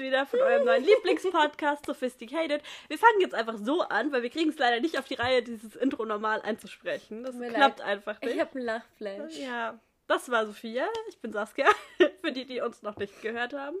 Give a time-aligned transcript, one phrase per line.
[0.00, 2.62] wieder von eurem neuen Lieblingspodcast Sophisticated.
[2.88, 5.42] Wir fangen jetzt einfach so an, weil wir kriegen es leider nicht auf die Reihe,
[5.42, 7.22] dieses Intro normal einzusprechen.
[7.24, 7.80] Das klappt leid.
[7.80, 8.34] einfach nicht.
[8.34, 9.36] Ich habe einen Lachflash.
[9.38, 10.86] Ja, das war Sophia.
[11.08, 11.66] Ich bin Saskia,
[12.20, 13.76] für die, die uns noch nicht gehört haben.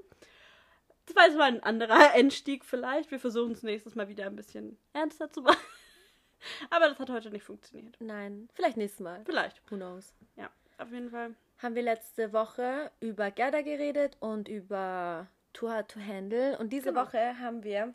[1.06, 3.10] Das war jetzt mal ein anderer Einstieg vielleicht.
[3.10, 5.58] Wir versuchen es nächstes Mal wieder ein bisschen ernster zu machen.
[6.70, 7.96] Aber das hat heute nicht funktioniert.
[7.98, 9.22] Nein, vielleicht nächstes Mal.
[9.24, 9.60] Vielleicht.
[9.70, 10.14] Who knows.
[10.36, 10.48] Ja,
[10.78, 11.34] auf jeden Fall.
[11.58, 16.58] Haben wir letzte Woche über Gerda geredet und über Too Hard to Handle.
[16.58, 17.06] Und diese genau.
[17.06, 17.94] Woche haben wir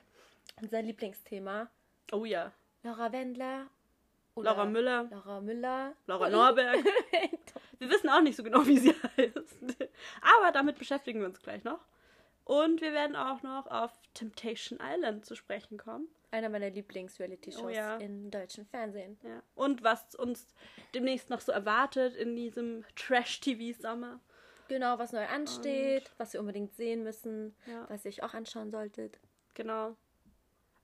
[0.61, 1.69] unser Lieblingsthema.
[2.11, 2.51] Oh ja.
[2.83, 3.67] Laura Wendler.
[4.35, 5.07] Laura Müller.
[5.09, 5.93] Laura Müller.
[6.07, 6.83] Laura Norberg.
[7.79, 9.89] wir wissen auch nicht so genau, wie sie heißt.
[10.21, 11.79] Aber damit beschäftigen wir uns gleich noch.
[12.43, 16.07] Und wir werden auch noch auf Temptation Island zu sprechen kommen.
[16.31, 17.97] Einer meiner Lieblings-Reality-Shows oh, ja.
[17.97, 19.17] im deutschen Fernsehen.
[19.23, 19.41] Ja.
[19.55, 20.53] Und was uns
[20.93, 24.19] demnächst noch so erwartet in diesem Trash-TV-Sommer.
[24.67, 27.85] Genau, was neu ansteht, Und was ihr unbedingt sehen müssen, ja.
[27.89, 29.19] was ihr euch auch anschauen solltet.
[29.53, 29.89] Genau.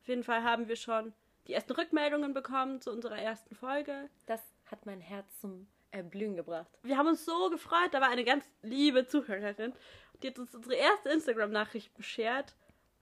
[0.02, 1.14] Auf jeden Fall haben wir schon
[1.48, 4.10] die ersten Rückmeldungen bekommen zu unserer ersten Folge.
[4.26, 6.70] Das hat mein Herz zum Erblühen gebracht.
[6.84, 7.90] Wir haben uns so gefreut.
[7.92, 9.74] Da war eine ganz liebe Zuhörerin.
[10.22, 12.56] Die hat uns unsere erste Instagram-Nachricht beschert.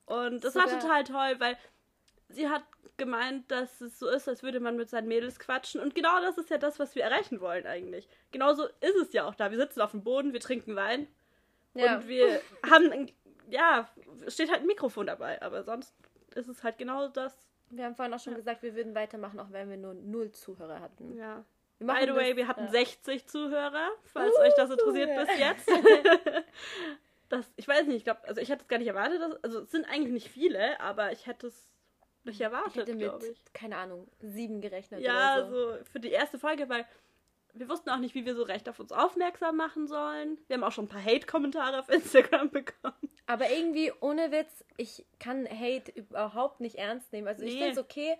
[0.05, 1.57] Und das Sogar war total toll, weil
[2.29, 2.63] sie hat
[2.97, 5.81] gemeint, dass es so ist, als würde man mit seinen Mädels quatschen.
[5.81, 8.07] Und genau das ist ja das, was wir erreichen wollen eigentlich.
[8.31, 9.51] Genauso ist es ja auch da.
[9.51, 11.07] Wir sitzen auf dem Boden, wir trinken Wein.
[11.73, 11.95] Ja.
[11.95, 13.11] Und wir haben,
[13.49, 13.89] ja,
[14.27, 15.41] steht halt ein Mikrofon dabei.
[15.41, 15.95] Aber sonst
[16.35, 17.35] ist es halt genau das.
[17.69, 18.37] Wir haben vorhin auch schon ja.
[18.37, 21.15] gesagt, wir würden weitermachen, auch wenn wir nur null Zuhörer hatten.
[21.15, 21.43] Ja.
[21.79, 22.71] By the way, wir hatten ja.
[22.71, 25.69] 60 Zuhörer, falls uh, euch das interessiert uh, bis jetzt.
[27.29, 29.21] das, ich weiß nicht, ich glaube, also ich hätte es gar nicht erwartet.
[29.21, 31.69] Dass, also es sind eigentlich nicht viele, aber ich hätte es
[32.23, 33.53] nicht erwartet, ich mit, ich.
[33.53, 35.01] keine Ahnung, sieben gerechnet.
[35.01, 35.73] Ja, so.
[35.73, 36.85] so für die erste Folge, weil
[37.53, 40.37] wir wussten auch nicht, wie wir so recht auf uns aufmerksam machen sollen.
[40.47, 43.09] Wir haben auch schon ein paar Hate-Kommentare auf Instagram bekommen.
[43.25, 47.27] Aber irgendwie, ohne Witz, ich kann Hate überhaupt nicht ernst nehmen.
[47.27, 47.59] Also ich nee.
[47.59, 48.17] finde es okay,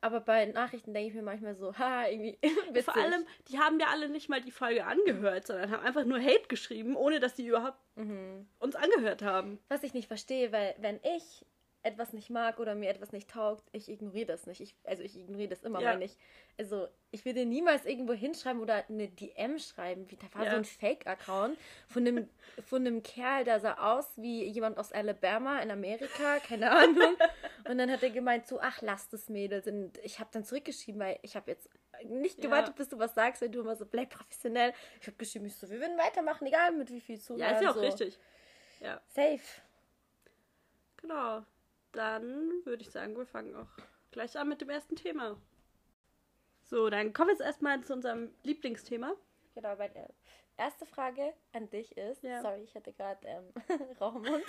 [0.00, 2.38] aber bei Nachrichten denke ich mir manchmal so, ha, irgendwie
[2.70, 2.84] witzig.
[2.84, 6.20] Vor allem, die haben ja alle nicht mal die Folge angehört, sondern haben einfach nur
[6.20, 8.48] Hate geschrieben, ohne dass die überhaupt mhm.
[8.58, 9.58] uns angehört haben.
[9.68, 11.46] Was ich nicht verstehe, weil wenn ich
[11.84, 14.60] etwas nicht mag oder mir etwas nicht taugt, ich ignoriere das nicht.
[14.60, 15.92] Ich, also ich ignoriere das immer, ja.
[15.92, 16.16] wenn ich.
[16.56, 20.08] Also ich würde niemals irgendwo hinschreiben oder eine DM schreiben.
[20.10, 20.52] Wie, da war ja.
[20.52, 22.28] so ein Fake-Account von einem,
[22.64, 27.16] von einem Kerl, der sah aus wie jemand aus Alabama in Amerika, keine Ahnung.
[27.68, 29.66] Und dann hat er gemeint so, ach, lass das Mädels.
[29.66, 31.68] Und ich habe dann zurückgeschrieben, weil ich habe jetzt
[32.04, 32.74] nicht gewartet, ja.
[32.76, 34.72] bis du was sagst, wenn du immer so bleib professionell.
[35.00, 37.40] Ich habe geschrieben, ich so, wir würden weitermachen, egal mit wie viel Zuhören.
[37.40, 37.80] Ja, ist ja auch so.
[37.80, 38.18] richtig.
[38.80, 39.00] Ja.
[39.08, 39.40] Safe.
[40.98, 41.44] Genau
[41.92, 43.68] dann würde ich sagen, wir fangen auch
[44.10, 45.36] gleich an mit dem ersten Thema.
[46.64, 49.14] So, dann kommen wir jetzt erstmal zu unserem Lieblingsthema.
[49.54, 50.08] Genau, meine
[50.56, 52.40] erste Frage an dich ist, ja.
[52.40, 53.52] sorry, ich hatte gerade ähm,
[54.00, 54.44] Rauchmund.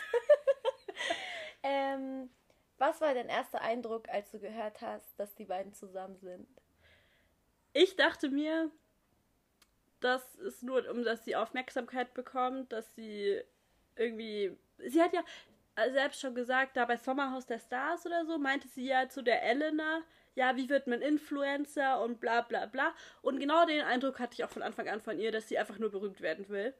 [1.63, 2.29] ähm,
[2.77, 6.47] was war dein erster Eindruck, als du gehört hast, dass die beiden zusammen sind?
[7.73, 8.71] Ich dachte mir,
[9.99, 13.41] dass es nur um dass sie Aufmerksamkeit bekommt, dass sie
[13.95, 14.55] irgendwie.
[14.77, 15.23] Sie hat ja,
[15.91, 19.43] selbst schon gesagt, da bei Sommerhaus der Stars oder so, meinte sie ja zu der
[19.43, 20.01] Elena,
[20.35, 22.93] ja, wie wird man Influencer und bla bla bla.
[23.21, 25.79] Und genau den Eindruck hatte ich auch von Anfang an von ihr, dass sie einfach
[25.79, 26.73] nur berühmt werden will.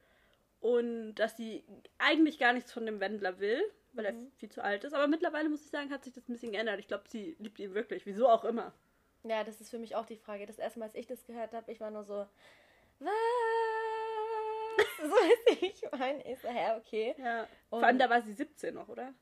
[0.60, 1.66] Und dass sie
[1.98, 3.62] eigentlich gar nichts von dem Wendler will,
[3.92, 4.26] weil mhm.
[4.28, 4.94] er viel zu alt ist.
[4.94, 6.80] Aber mittlerweile muss ich sagen, hat sich das ein bisschen geändert.
[6.80, 8.06] Ich glaube, sie liebt ihn wirklich.
[8.06, 8.74] Wieso auch immer.
[9.24, 10.46] Ja, das ist für mich auch die Frage.
[10.46, 12.26] Das erste Mal, als ich das gehört habe, ich war nur so,
[13.00, 13.12] was?
[14.98, 16.32] so weiß ich meine.
[16.32, 17.16] Ich so, hä, okay.
[17.18, 17.42] Ja.
[17.70, 19.14] Und Vor allem, da war sie 17 noch, oder?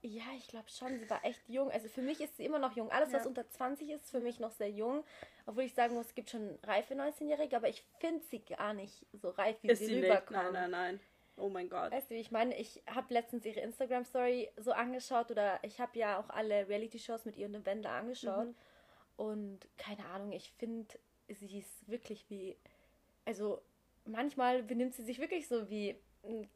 [0.00, 0.98] Ja, ich glaube schon.
[0.98, 1.70] Sie war echt jung.
[1.70, 2.90] Also für mich ist sie immer noch jung.
[2.90, 3.18] Alles, ja.
[3.18, 5.04] was unter 20 ist, für mich noch sehr jung.
[5.46, 9.06] Obwohl ich sagen muss, es gibt schon reife 19-Jährige, aber ich finde sie gar nicht
[9.12, 10.30] so reif, wie ist sie, sie rüberkommt.
[10.30, 11.00] Nein, nein, nein.
[11.36, 11.90] Oh mein Gott.
[11.90, 12.56] Weißt du, wie ich meine?
[12.58, 17.36] Ich habe letztens ihre Instagram-Story so angeschaut oder ich habe ja auch alle Reality-Shows mit
[17.36, 18.46] ihr und dem Wendler angeschaut.
[18.46, 18.54] Mhm.
[19.16, 20.98] Und keine Ahnung, ich finde,
[21.28, 22.56] sie ist wirklich wie.
[23.24, 23.60] Also
[24.08, 26.48] manchmal benimmt sie sich wirklich so wie ein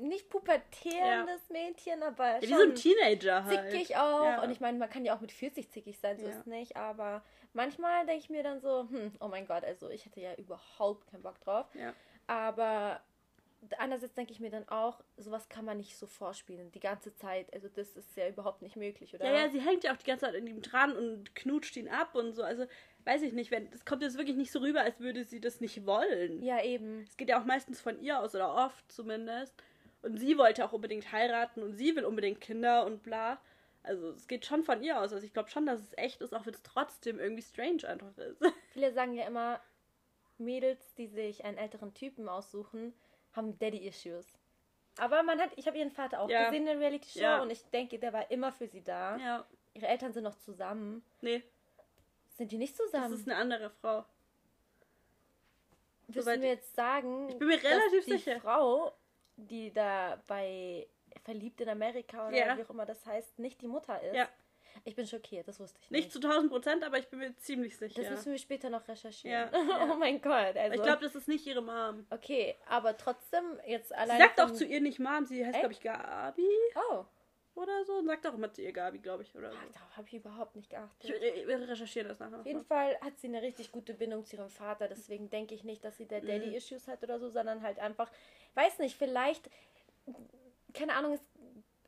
[0.00, 1.52] nicht pubertierendes ja.
[1.52, 3.70] Mädchen, aber ja, wie so ein Teenager halt.
[3.70, 4.24] Zickig auch.
[4.24, 4.42] Ja.
[4.42, 6.32] Und ich meine, man kann ja auch mit 40 zickig sein, so ja.
[6.32, 6.76] ist nicht.
[6.76, 7.22] Aber
[7.52, 11.06] manchmal denke ich mir dann so, hm, oh mein Gott, also ich hätte ja überhaupt
[11.08, 11.66] keinen Bock drauf.
[12.26, 13.00] Aber
[13.78, 17.52] andererseits denke ich mir dann auch, sowas kann man nicht so vorspielen, die ganze Zeit.
[17.52, 19.26] Also das ist ja überhaupt nicht möglich, oder?
[19.26, 21.88] Ja, ja, sie hängt ja auch die ganze Zeit in ihm dran und knutscht ihn
[21.88, 22.42] ab und so.
[22.42, 22.66] Also
[23.04, 25.60] weiß ich nicht, wenn das kommt jetzt wirklich nicht so rüber, als würde sie das
[25.60, 26.42] nicht wollen.
[26.42, 27.02] Ja, eben.
[27.02, 29.54] Es geht ja auch meistens von ihr aus oder oft zumindest.
[30.02, 33.40] Und sie wollte auch unbedingt heiraten und sie will unbedingt Kinder und bla.
[33.82, 35.12] Also es geht schon von ihr aus.
[35.12, 38.16] Also ich glaube schon, dass es echt ist, auch wenn es trotzdem irgendwie strange einfach
[38.18, 38.40] ist.
[38.72, 39.60] Viele sagen ja immer,
[40.38, 42.94] Mädels, die sich einen älteren Typen aussuchen,
[43.32, 44.26] haben Daddy-Issues.
[44.98, 46.46] Aber man hat, ich habe ihren Vater auch ja.
[46.46, 47.42] gesehen in der Reality Show ja.
[47.42, 49.16] und ich denke, der war immer für sie da.
[49.16, 49.46] Ja.
[49.74, 51.04] Ihre Eltern sind noch zusammen.
[51.20, 51.42] Nee.
[52.40, 53.10] Sind die nicht zusammen?
[53.10, 54.02] Das ist eine andere Frau.
[56.08, 58.40] Soweit wir jetzt sagen, ich bin mir relativ die sicher.
[58.40, 58.94] Frau,
[59.36, 60.88] die da bei
[61.22, 62.56] Verliebt in Amerika oder ja.
[62.56, 64.16] wie auch immer das heißt, nicht die Mutter ist.
[64.16, 64.26] Ja.
[64.84, 66.04] Ich bin schockiert, das wusste ich nicht.
[66.04, 68.00] Nicht zu 1000 Prozent, aber ich bin mir ziemlich sicher.
[68.00, 69.50] Das müssen wir später noch recherchieren.
[69.52, 69.90] Ja.
[69.92, 70.56] oh mein Gott.
[70.56, 70.76] Also.
[70.76, 72.06] Ich glaube, das ist nicht ihre Mom.
[72.08, 74.16] Okay, aber trotzdem jetzt allein.
[74.16, 76.48] Sie sagt auch zu ihr nicht Mom, sie heißt, glaube ich, Gabi.
[76.90, 77.04] Oh.
[77.60, 77.98] Oder so.
[77.98, 79.34] Und sagt auch immer zu ihr Gabi, glaube ich.
[79.36, 79.58] Oder so.
[79.74, 81.10] Darauf habe ich überhaupt nicht geachtet.
[81.10, 82.40] Ich, ich, ich recherchiere das nachher.
[82.40, 84.88] Auf jeden Fall hat sie eine richtig gute Bindung zu ihrem Vater.
[84.88, 86.28] Deswegen denke ich nicht, dass sie der mhm.
[86.28, 88.10] Daddy-Issues hat oder so, sondern halt einfach,
[88.54, 89.50] weiß nicht, vielleicht,
[90.72, 91.20] keine Ahnung, es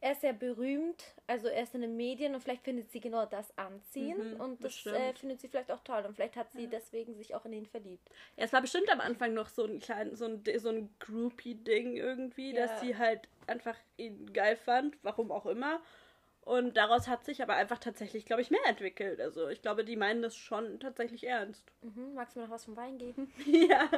[0.02, 3.24] er ist sehr berühmt, also er ist in den Medien und vielleicht findet sie genau
[3.24, 6.64] das anziehend mhm, und das äh, findet sie vielleicht auch toll und vielleicht hat sie
[6.64, 6.70] ja.
[6.70, 8.10] deswegen sich auch in ihn verliebt.
[8.36, 11.96] Ja, es war bestimmt am Anfang noch so ein klein, so ein, so ein Groupie-Ding
[11.96, 12.66] irgendwie, ja.
[12.66, 15.80] dass sie halt einfach ihn geil fand, warum auch immer.
[16.40, 19.20] Und daraus hat sich aber einfach tatsächlich, glaube ich, mehr entwickelt.
[19.20, 21.72] Also ich glaube, die meinen das schon tatsächlich ernst.
[21.82, 22.14] Mhm.
[22.14, 23.32] Magst du mir noch was vom Wein geben?
[23.46, 23.88] ja.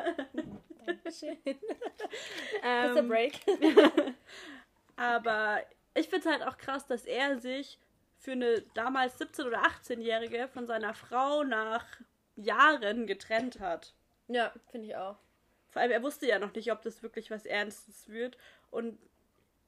[0.85, 1.39] Dankeschön.
[2.63, 3.41] ähm, Break.
[4.97, 5.63] aber
[5.95, 7.79] ich finde es halt auch krass, dass er sich
[8.19, 11.85] für eine damals 17- oder 18-Jährige von seiner Frau nach
[12.37, 13.95] Jahren getrennt hat.
[14.29, 15.17] Ja, finde ich auch.
[15.71, 18.39] Vor allem, er wusste ja noch nicht, ob das wirklich was Ernstes wird.
[18.71, 18.99] Und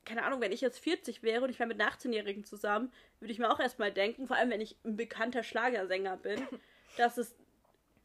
[0.05, 3.33] keine Ahnung, wenn ich jetzt 40 wäre und ich wäre mit einer 18-Jährigen zusammen, würde
[3.33, 6.41] ich mir auch erstmal denken, vor allem wenn ich ein bekannter Schlagersänger bin,
[6.97, 7.35] dass es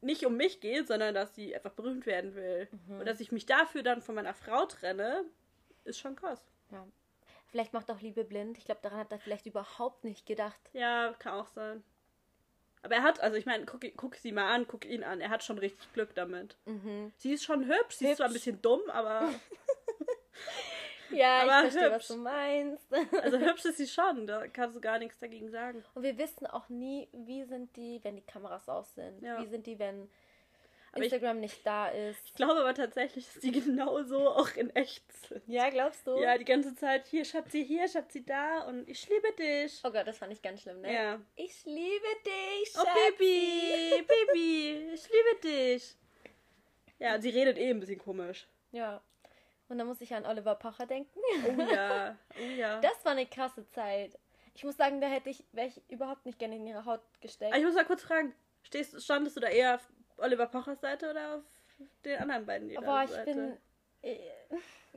[0.02, 2.68] nicht um mich geht, sondern dass sie einfach berühmt werden will.
[2.88, 3.00] Mhm.
[3.00, 5.24] Und dass ich mich dafür dann von meiner Frau trenne,
[5.84, 6.42] ist schon krass.
[6.72, 6.86] Ja.
[7.52, 8.58] Vielleicht macht auch Liebe blind.
[8.58, 10.60] Ich glaube, daran hat er vielleicht überhaupt nicht gedacht.
[10.72, 11.84] Ja, kann auch sein.
[12.84, 15.22] Aber er hat, also ich meine, guck, guck, sie mal an, guck ihn an.
[15.22, 16.58] Er hat schon richtig Glück damit.
[16.66, 17.12] Mhm.
[17.18, 18.12] Sie ist schon hübsch, sie hübsch.
[18.12, 19.30] ist zwar ein bisschen dumm, aber.
[21.12, 21.96] ja, aber ich verstehe, hübsch.
[21.96, 22.94] was du meinst.
[23.22, 25.84] also hübsch ist sie schon, da kannst du gar nichts dagegen sagen.
[25.94, 29.22] Und wir wissen auch nie, wie sind die, wenn die Kameras aus sind.
[29.22, 29.42] Ja.
[29.42, 30.10] Wie sind die, wenn
[30.92, 32.20] aber Instagram ich, nicht da ist.
[32.26, 35.42] Ich glaube aber tatsächlich, dass die genauso auch in echt sind.
[35.48, 36.20] Ja, glaubst du?
[36.20, 39.80] Ja, die ganze Zeit, hier Schatzi, hier Schatzi, da und ich liebe dich.
[39.84, 40.94] Oh Gott, das fand ich ganz schlimm, ne?
[40.94, 41.22] Ja.
[41.36, 42.88] Ich liebe dich, Schatzi.
[42.90, 45.96] Oh, Baby, Baby, ich liebe dich.
[47.00, 48.48] Ja, und sie redet eh ein bisschen komisch.
[48.72, 49.02] Ja.
[49.70, 51.18] Und dann muss ich an Oliver Pocher denken.
[51.48, 52.82] Oh ja, oh ja.
[52.82, 54.20] Das war eine krasse Zeit.
[54.54, 57.54] Ich muss sagen, da hätte ich, wäre ich überhaupt nicht gerne in ihre Haut gesteckt.
[57.54, 58.34] Aber ich muss mal kurz fragen,
[58.64, 59.80] stehst, standest du da eher
[60.22, 61.44] Oliver Pochers Seite oder auf
[62.06, 62.86] den anderen beiden Liedern?
[62.86, 63.34] Boah, ich Seite?
[63.34, 63.58] bin.
[64.02, 64.18] Äh,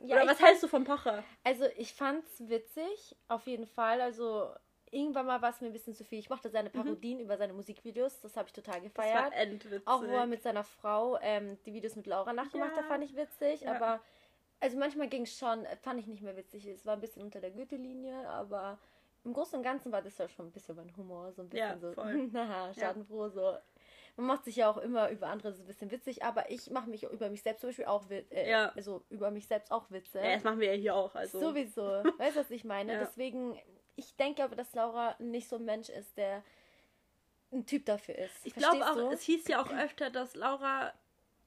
[0.03, 1.23] ja, oder was hältst du von Pocher?
[1.43, 4.01] Also ich fand's witzig, auf jeden Fall.
[4.01, 4.53] Also
[4.91, 6.19] irgendwann mal war es mir ein bisschen zu viel.
[6.19, 6.73] Ich mochte seine mhm.
[6.73, 7.25] Parodien mhm.
[7.25, 9.15] über seine Musikvideos, das habe ich total gefeiert.
[9.15, 9.87] Das war endwitzig.
[9.87, 12.77] Auch wo er mit seiner Frau ähm, die Videos mit Laura nachgemacht ja.
[12.77, 13.61] hat, fand ich witzig.
[13.61, 13.75] Ja.
[13.75, 14.01] Aber
[14.59, 16.65] also manchmal ging es schon, fand ich nicht mehr witzig.
[16.65, 18.79] Es war ein bisschen unter der Gürtellinie, aber
[19.23, 21.67] im Großen und Ganzen war das ja schon ein bisschen mein Humor, so ein bisschen
[21.69, 23.57] ja, so, naja, schadenfroh, so
[24.17, 26.89] man macht sich ja auch immer über andere so ein bisschen witzig, aber ich mache
[26.89, 28.71] mich über mich selbst zum Beispiel auch äh, ja.
[28.75, 30.19] also über mich selbst auch Witze.
[30.19, 31.15] Ja, das machen wir ja hier auch.
[31.15, 31.39] Also.
[31.39, 31.81] Sowieso.
[32.17, 32.93] weißt du, was ich meine?
[32.93, 32.99] Ja.
[32.99, 33.59] Deswegen,
[33.95, 36.43] ich denke aber, dass Laura nicht so ein Mensch ist, der
[37.51, 38.45] ein Typ dafür ist.
[38.45, 39.09] Ich glaube auch, du?
[39.09, 40.93] es hieß ja auch öfter, dass Laura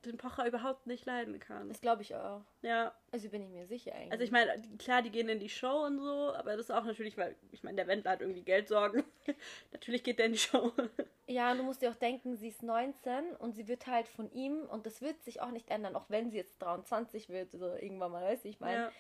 [0.05, 1.69] den Pocher überhaupt nicht leiden kann.
[1.69, 2.43] Das glaube ich auch.
[2.63, 2.95] Ja.
[3.11, 4.13] Also bin ich mir sicher eigentlich.
[4.13, 6.85] Also ich meine, klar, die gehen in die Show und so, aber das ist auch
[6.85, 9.05] natürlich, weil, ich meine, der Wendler hat irgendwie Geldsorgen.
[9.73, 10.73] natürlich geht der in die Show.
[11.27, 14.31] ja, und du musst dir auch denken, sie ist 19 und sie wird halt von
[14.33, 17.75] ihm, und das wird sich auch nicht ändern, auch wenn sie jetzt 23 wird, so
[17.75, 18.77] irgendwann mal, weißt du, ich meine.
[18.77, 18.93] Ja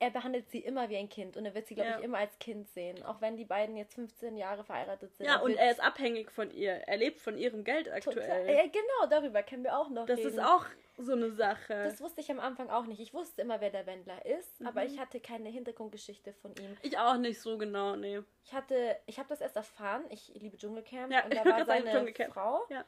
[0.00, 1.98] er behandelt sie immer wie ein Kind und er wird sie, glaube ja.
[1.98, 3.02] ich, immer als Kind sehen.
[3.04, 5.26] Auch wenn die beiden jetzt 15 Jahre verheiratet sind.
[5.26, 6.72] Ja, und er ist abhängig von ihr.
[6.72, 8.46] Er lebt von ihrem Geld aktuell.
[8.46, 10.36] Ja, genau, darüber können wir auch noch das reden.
[10.36, 10.66] Das ist auch
[10.98, 11.84] so eine Sache.
[11.84, 13.00] Das wusste ich am Anfang auch nicht.
[13.00, 14.68] Ich wusste immer, wer der Wendler ist, mhm.
[14.68, 16.76] aber ich hatte keine Hintergrundgeschichte von ihm.
[16.82, 18.20] Ich auch nicht so genau, nee.
[18.44, 20.04] Ich hatte, ich habe das erst erfahren.
[20.10, 22.84] Ich liebe Dschungelcamp ja, und da war seine Frau ja.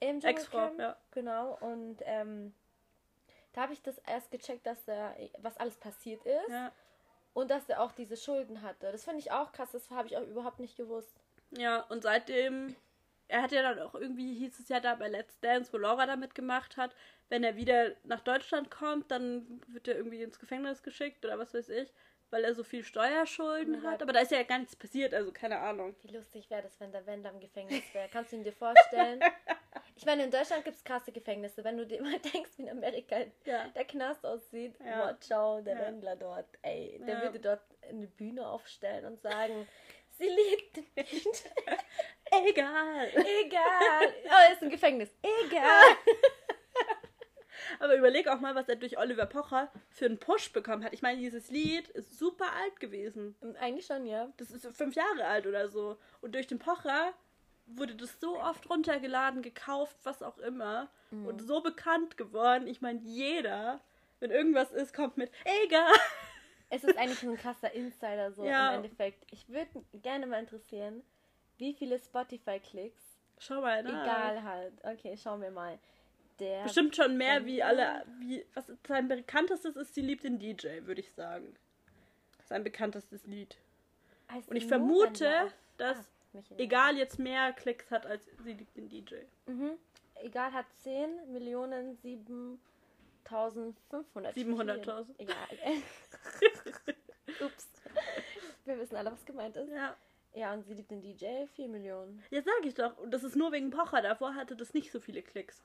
[0.00, 0.78] im Dschungelcamp.
[0.80, 0.96] Ja.
[1.12, 2.52] Genau, und ähm,
[3.58, 6.48] da habe ich das erst gecheckt, dass er, was alles passiert ist.
[6.48, 6.70] Ja.
[7.32, 8.92] Und dass er auch diese Schulden hatte.
[8.92, 11.20] Das finde ich auch krass, das habe ich auch überhaupt nicht gewusst.
[11.50, 12.76] Ja, und seitdem,
[13.26, 16.06] er hat ja dann auch irgendwie, hieß es ja da bei Let's Dance, wo Laura
[16.06, 16.94] da mitgemacht hat,
[17.30, 21.52] wenn er wieder nach Deutschland kommt, dann wird er irgendwie ins Gefängnis geschickt oder was
[21.52, 21.92] weiß ich,
[22.30, 24.02] weil er so viel Steuerschulden hat.
[24.02, 25.96] Aber da ist ja gar nichts passiert, also keine Ahnung.
[26.02, 28.08] Wie lustig wäre das, wenn der Wendler im Gefängnis wäre.
[28.08, 29.20] Kannst du ihn dir vorstellen?
[29.98, 31.64] Ich meine, in Deutschland gibt es krasse Gefängnisse.
[31.64, 33.66] Wenn du dir mal denkst, wie in Amerika ja.
[33.68, 35.08] der Knast aussieht, ja.
[35.08, 35.86] watch out, der ja.
[35.86, 37.22] Wendler dort, ey, der ja.
[37.22, 39.66] würde dort eine Bühne aufstellen und sagen,
[40.18, 41.26] sie liebt mich.
[42.46, 43.08] Egal.
[43.44, 44.14] Egal.
[44.26, 45.10] Oh, er ist im Gefängnis.
[45.20, 45.96] Egal.
[47.80, 50.92] Aber überleg auch mal, was er durch Oliver Pocher für einen Push bekommen hat.
[50.92, 53.36] Ich meine, dieses Lied ist super alt gewesen.
[53.58, 54.32] Eigentlich schon, ja.
[54.36, 55.98] Das ist fünf Jahre alt oder so.
[56.20, 57.12] Und durch den Pocher
[57.76, 60.88] wurde das so oft runtergeladen, gekauft, was auch immer.
[61.10, 61.26] Mhm.
[61.26, 62.66] Und so bekannt geworden.
[62.66, 63.80] Ich meine, jeder,
[64.20, 65.30] wenn irgendwas ist, kommt mit,
[65.64, 65.92] egal.
[66.70, 68.70] Es ist eigentlich ein krasser Insider so ja.
[68.70, 69.24] im Endeffekt.
[69.32, 71.02] Ich würde gerne mal interessieren,
[71.56, 73.02] wie viele Spotify-Klicks.
[73.38, 73.90] Schau mal, ne?
[73.90, 74.74] Egal halt.
[74.84, 75.78] Okay, schauen wir mal.
[76.40, 78.04] Der Bestimmt schon mehr wie alle.
[78.20, 81.54] Wie, was sein bekanntestes ist, sie liebt den DJ, würde ich sagen.
[82.44, 83.56] Sein bekanntestes Lied.
[84.30, 86.04] Heißt Und ich vermute, dass ah,
[86.56, 89.16] egal jetzt mehr Klicks hat als sie liebt den DJ.
[89.46, 89.72] Mhm.
[90.16, 94.36] Egal hat 10 Millionen 7500.
[94.36, 95.06] 700.000.
[95.18, 95.36] Egal.
[97.44, 97.68] Ups.
[98.64, 99.70] Wir wissen alle, was gemeint ist.
[99.70, 99.96] Ja.
[100.34, 102.22] Ja, und sie liebt den DJ 4 Millionen.
[102.30, 102.98] Ja, sag ich doch.
[102.98, 104.02] Und das ist nur wegen Pocher.
[104.02, 105.62] Davor hatte das nicht so viele Klicks.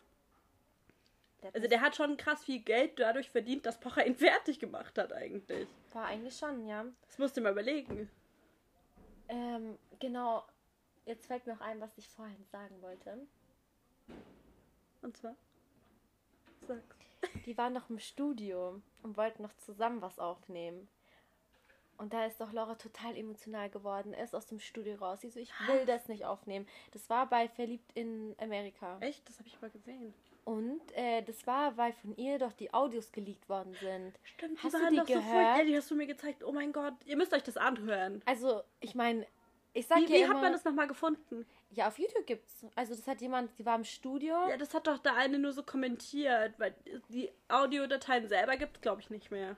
[1.41, 4.98] Der also der hat schon krass viel Geld dadurch verdient, dass Pocher ihn fertig gemacht
[4.98, 5.67] hat eigentlich.
[5.91, 6.86] War eigentlich schon, ja.
[7.08, 8.10] Das musst du mal überlegen.
[9.27, 10.46] Ähm, genau.
[11.05, 13.27] Jetzt fällt mir auch ein, was ich vorhin sagen wollte.
[15.01, 15.36] Und zwar?
[16.67, 16.98] Sag's.
[17.45, 20.88] Die waren noch im Studio und wollten noch zusammen was aufnehmen.
[21.98, 24.13] Und da ist doch Laura total emotional geworden.
[24.13, 25.22] Er ist aus dem Studio raus.
[25.22, 26.67] Sie so, ich will das nicht aufnehmen.
[26.91, 28.98] Das war bei Verliebt in Amerika.
[29.00, 29.27] Echt?
[29.29, 30.13] Das habe ich mal gesehen.
[30.43, 34.13] Und äh, das war, weil von ihr doch die Audios geleakt worden sind.
[34.24, 35.24] Stimmt, hast du die doch gehört?
[35.24, 36.43] So voll, die hast du mir gezeigt.
[36.43, 38.22] Oh mein Gott, ihr müsst euch das anhören.
[38.25, 39.25] Also, ich meine,
[39.74, 41.46] ich sag Wie, wie immer, hat man das nochmal gefunden?
[41.72, 42.65] Ja, auf YouTube gibt's.
[42.75, 44.36] Also das hat jemand, die war im Studio.
[44.50, 46.75] Ja, das hat doch der eine nur so kommentiert, weil
[47.10, 49.58] die Audiodateien selber gibt glaube ich, nicht mehr.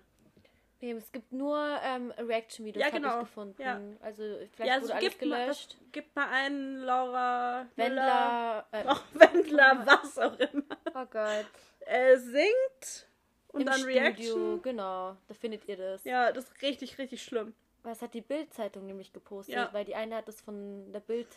[0.82, 3.16] Nee, es gibt nur ähm, Reaction-Videos, ja, genau.
[3.16, 3.62] ich gefunden.
[3.62, 3.80] Ja.
[4.02, 4.24] Also
[4.56, 5.78] vielleicht ja, also wurde alles gelöscht.
[5.80, 8.68] Mal, gib mal einen Laura Wendler.
[8.72, 10.64] Äh, oh, Wendler, was auch immer.
[10.94, 11.46] Oh Gott.
[11.80, 13.08] Er singt
[13.48, 14.62] und Im dann Studio, Reaction.
[14.62, 16.04] Genau, da findet ihr das.
[16.04, 17.54] Ja, das ist richtig, richtig schlimm.
[17.86, 19.56] Was hat die Bild-Zeitung nämlich gepostet?
[19.56, 19.72] Ja.
[19.72, 21.28] Weil die eine hat das von der Bild,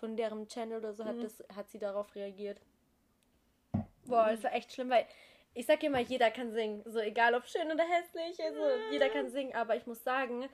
[0.00, 1.08] von deren Channel oder so, mhm.
[1.08, 2.60] hat, das, hat sie darauf reagiert.
[4.06, 5.06] Boah, das war echt schlimm, weil
[5.52, 6.82] ich sag immer, jeder kann singen.
[6.86, 8.60] So egal ob schön oder hässlich, also
[8.90, 9.54] jeder kann singen.
[9.54, 10.48] Aber ich muss sagen,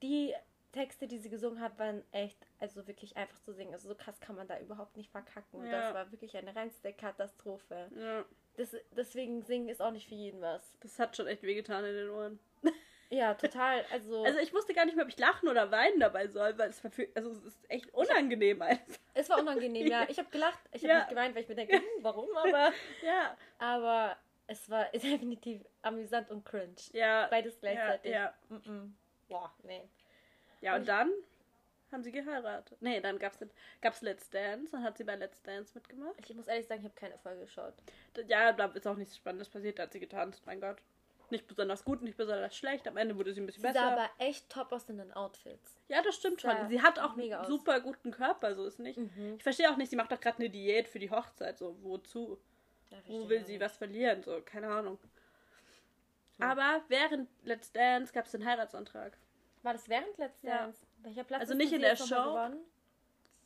[0.00, 0.32] die
[0.70, 3.72] Texte, die sie gesungen hat, waren echt, also wirklich einfach zu singen.
[3.72, 5.64] Also so krass kann man da überhaupt nicht verkacken.
[5.64, 5.72] Ja.
[5.72, 7.90] Das war wirklich eine reinste Katastrophe.
[7.98, 8.24] Ja.
[8.56, 10.76] Das, deswegen singen ist auch nicht für jeden was.
[10.80, 12.38] Das hat schon echt wehgetan in den Ohren.
[13.10, 13.84] Ja, total.
[13.92, 16.70] Also, also ich wusste gar nicht mehr, ob ich lachen oder weinen dabei soll, weil
[16.70, 18.98] es war für, also es ist echt unangenehm einfach.
[19.14, 20.06] Es war unangenehm, ja.
[20.08, 20.98] Ich habe gelacht, ich habe ja.
[20.98, 22.72] nicht geweint, weil ich mir denke, hm, warum, aber
[23.04, 23.36] ja.
[23.58, 26.74] Aber es war definitiv amüsant und cringe.
[26.92, 27.26] Ja.
[27.28, 28.12] Beides gleichzeitig.
[28.12, 28.34] Ja.
[28.50, 28.56] ja.
[28.56, 28.90] Mm -mm.
[29.28, 29.82] Boah, nee.
[30.60, 31.10] Ja, und dann
[31.92, 32.76] haben sie geheiratet.
[32.80, 33.38] Nee, dann gab's,
[33.80, 36.14] gab's Let's Dance, dann hat sie bei Let's Dance mitgemacht.
[36.18, 37.74] Ich muss ehrlich sagen, ich habe keine Folge geschaut.
[38.26, 40.78] Ja, da ist auch nichts Spannendes passiert, da hat sie getanzt, mein Gott.
[41.30, 42.86] Nicht besonders gut, nicht besonders schlecht.
[42.86, 43.80] Am Ende wurde sie ein bisschen sie besser.
[43.80, 45.76] Sie sah aber echt top aus in den Outfits.
[45.88, 46.52] Ja, das stimmt schon.
[46.68, 48.98] Sie hat auch einen super guten Körper, so ist nicht.
[48.98, 49.34] Mhm.
[49.36, 52.38] Ich verstehe auch nicht, sie macht doch gerade eine Diät für die Hochzeit, so wozu?
[52.90, 54.22] Ja, Wo will sie was verlieren?
[54.22, 54.98] So, keine Ahnung.
[56.38, 56.48] Hm.
[56.50, 59.16] Aber während Let's Dance gab es den Heiratsantrag.
[59.62, 60.80] War das während Let's Dance?
[60.82, 61.04] Ja.
[61.04, 62.50] Welcher Platz Also nicht in der Show.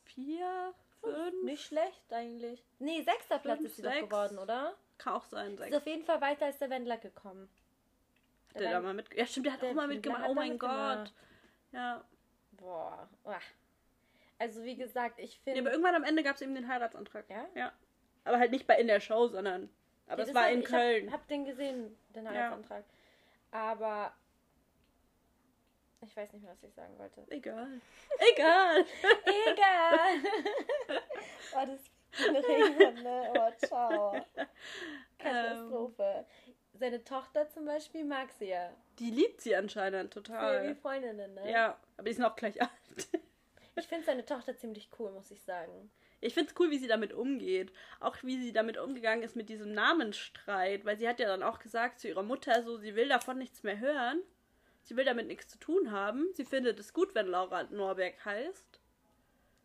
[0.05, 1.45] Vier, fünf.
[1.45, 2.63] Nicht schlecht eigentlich.
[2.79, 4.01] Nee, sechster Platz fünf, ist sie sechs.
[4.01, 4.75] doch geworden, oder?
[4.99, 5.57] Kann auch sein.
[5.57, 5.71] Sechs.
[5.71, 7.49] Ist auf jeden Fall weiter als der Wendler gekommen.
[8.55, 9.13] Der, der da mal mit.
[9.15, 10.29] Ja, stimmt, der hat der auch mal mitgemacht.
[10.29, 11.13] Oh mein Gott.
[11.73, 12.05] Ja.
[12.53, 13.09] Boah.
[14.39, 15.61] Also, wie gesagt, ich finde.
[15.61, 17.29] Ja, aber irgendwann am Ende gab es eben den Heiratsantrag.
[17.29, 17.47] Ja?
[17.55, 17.73] Ja.
[18.25, 19.69] Aber halt nicht bei in der Show, sondern.
[20.07, 21.07] Aber es war halt, in Köln.
[21.07, 22.85] Ich hab, hab den gesehen, den Heiratsantrag.
[23.53, 23.59] Ja.
[23.59, 24.13] Aber.
[26.03, 27.23] Ich weiß nicht mehr, was ich sagen wollte.
[27.29, 27.81] Egal.
[28.35, 28.85] Egal.
[29.47, 30.23] Egal.
[31.55, 33.33] oh, das Regen, ne?
[33.37, 34.27] Oh, ciao.
[35.19, 36.25] Katastrophe.
[36.47, 36.50] Ähm,
[36.81, 38.75] seine Tochter zum Beispiel mag sie ja.
[38.99, 40.65] Die liebt sie anscheinend total.
[40.65, 41.51] Ja, wie Freundinnen, ne?
[41.51, 42.71] Ja, aber die sind auch gleich alt.
[43.77, 45.91] ich finde seine Tochter ziemlich cool, muss ich sagen.
[46.23, 47.73] Ich finde es cool, wie sie damit umgeht.
[48.01, 50.85] Auch wie sie damit umgegangen ist mit diesem Namensstreit.
[50.85, 53.63] Weil sie hat ja dann auch gesagt zu ihrer Mutter, so, sie will davon nichts
[53.63, 54.21] mehr hören.
[54.83, 56.27] Sie will damit nichts zu tun haben.
[56.35, 58.81] Sie findet es gut, wenn Laura Norberg heißt.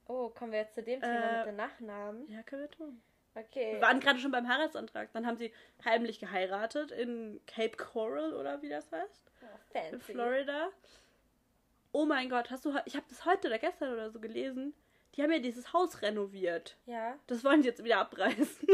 [0.07, 2.29] Oh, kommen wir jetzt zu dem Thema äh, mit den Nachnamen?
[2.29, 3.01] Ja, können wir tun.
[3.35, 3.73] Okay.
[3.73, 5.11] Wir waren gerade schon beim Heiratsantrag.
[5.11, 5.51] Dann haben sie
[5.83, 9.31] heimlich geheiratet in Cape Coral oder wie das heißt.
[9.41, 9.93] Oh, fancy.
[9.93, 10.69] In Florida.
[11.91, 14.73] Oh mein Gott, hast du ich habe das heute oder gestern oder so gelesen.
[15.15, 16.77] Die haben ja dieses Haus renoviert.
[16.85, 17.17] Ja.
[17.27, 18.67] Das wollen sie jetzt wieder abreißen.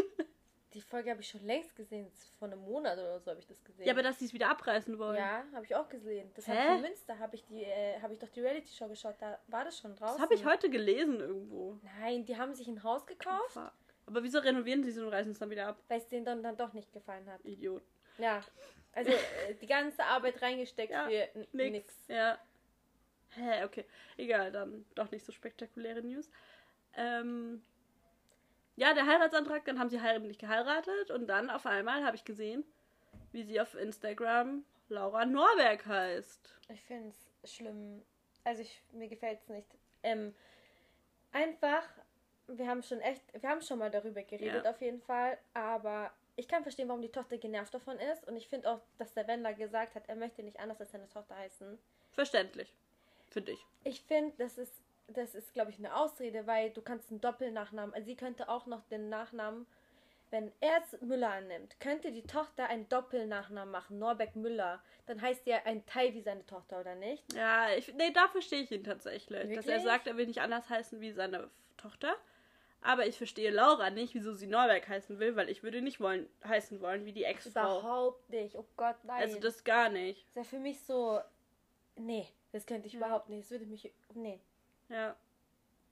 [0.73, 2.09] Die Folge habe ich schon längst gesehen.
[2.39, 3.85] Vor einem Monat oder so habe ich das gesehen.
[3.85, 5.17] Ja, aber dass sie es wieder abreißen wollen.
[5.17, 6.31] Ja, habe ich auch gesehen.
[6.33, 6.75] Das Hä?
[6.75, 9.15] in Münster habe ich die, äh, habe ich doch die Reality Show geschaut.
[9.19, 10.15] Da war das schon draußen.
[10.15, 11.77] Das habe ich heute gelesen irgendwo.
[11.99, 13.59] Nein, die haben sich ein Haus gekauft.
[14.11, 15.81] Aber wieso renovieren sie so und reißen es dann wieder ab?
[15.87, 17.39] Weil es denen dann, dann doch nicht gefallen hat.
[17.45, 17.81] Idiot.
[18.17, 18.41] Ja.
[18.91, 21.71] Also äh, die ganze Arbeit reingesteckt Ja, für Nix.
[21.71, 22.07] nix.
[22.09, 22.37] Ja.
[23.29, 23.85] Hä, okay.
[24.17, 26.29] Egal, dann doch nicht so spektakuläre News.
[26.97, 27.61] Ähm,
[28.75, 32.65] ja, der Heiratsantrag, dann haben sie heimlich geheiratet und dann auf einmal habe ich gesehen,
[33.31, 36.59] wie sie auf Instagram Laura Norberg heißt.
[36.67, 37.13] Ich finde
[37.43, 38.01] es schlimm.
[38.43, 39.67] Also ich, mir gefällt es nicht.
[40.03, 40.35] Ähm,
[41.31, 41.83] einfach,
[42.47, 44.69] wir haben schon echt, wir haben schon mal darüber geredet Ja.
[44.69, 48.47] auf jeden Fall, aber ich kann verstehen, warum die Tochter genervt davon ist und ich
[48.47, 51.77] finde auch, dass der Wendler gesagt hat, er möchte nicht anders als seine Tochter heißen.
[52.11, 52.73] Verständlich.
[53.29, 53.65] Finde ich.
[53.83, 54.73] Ich finde, das ist,
[55.07, 58.65] das ist, glaube ich, eine Ausrede, weil du kannst einen Doppelnachnamen, also sie könnte auch
[58.65, 59.65] noch den Nachnamen,
[60.31, 65.45] wenn er jetzt Müller annimmt, könnte die Tochter einen Doppelnachnamen machen, Norbeck Müller, dann heißt
[65.45, 67.33] ja ein Teil wie seine Tochter, oder nicht?
[67.33, 69.41] Ja, ich, nee, da verstehe ich ihn tatsächlich.
[69.53, 69.83] Dass er Wirklich?
[69.83, 72.15] sagt, er will nicht anders heißen wie seine Tochter.
[72.83, 76.27] Aber ich verstehe Laura nicht, wieso sie Norberg heißen will, weil ich würde nicht wollen,
[76.43, 77.79] heißen wollen wie die Ex-Frau.
[77.79, 79.21] Überhaupt nicht, oh Gott, nein.
[79.21, 80.25] Also das gar nicht.
[80.27, 81.19] ist ja für mich so,
[81.95, 82.99] nee, das könnte ich Ja.
[82.99, 84.39] überhaupt nicht, das würde mich, nee.
[84.89, 85.15] Ja.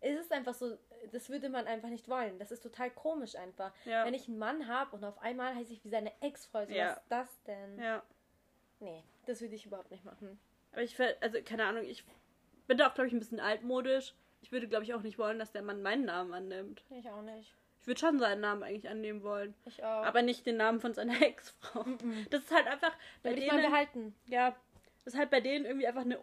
[0.02, 0.78] Es ist einfach so,
[1.12, 2.40] das würde man einfach nicht wollen.
[2.40, 3.72] Das ist total komisch einfach.
[3.86, 4.06] Ja.
[4.06, 6.88] Wenn ich einen Mann habe und auf einmal heiße ich wie seine Ex-Frau, so Ja.
[6.88, 7.80] was ist das denn?
[7.80, 8.04] Ja.
[8.80, 10.40] Nee, das würde ich überhaupt nicht machen.
[10.72, 12.04] Aber ich, also keine Ahnung, ich
[12.68, 14.16] bin da auch, glaube ich, ein bisschen altmodisch.
[14.42, 16.84] Ich würde, glaube ich, auch nicht wollen, dass der Mann meinen Namen annimmt.
[16.90, 17.56] Ich auch nicht.
[17.82, 19.54] Ich würde schon seinen Namen eigentlich annehmen wollen.
[19.66, 20.06] Ich auch.
[20.06, 21.86] Aber nicht den Namen von seiner Ex-Frau.
[22.30, 22.94] Das ist halt einfach
[23.24, 24.16] bei würde ich mal denen, behalten.
[24.26, 24.56] ja,
[25.06, 26.20] das ist halt bei denen irgendwie einfach eine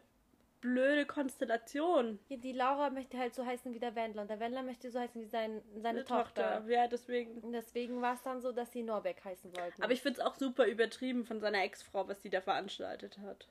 [0.60, 2.18] blöde Konstellation.
[2.28, 4.98] Ja, die Laura möchte halt so heißen wie der Wendler und der Wendler möchte so
[4.98, 6.64] heißen wie sein, seine Eine Tochter.
[6.68, 7.38] Ja, deswegen.
[7.38, 9.82] Und deswegen war es dann so, dass sie Norbeck heißen wollten.
[9.82, 13.48] Aber ich finde es auch super übertrieben von seiner Ex-Frau, was sie da veranstaltet hat.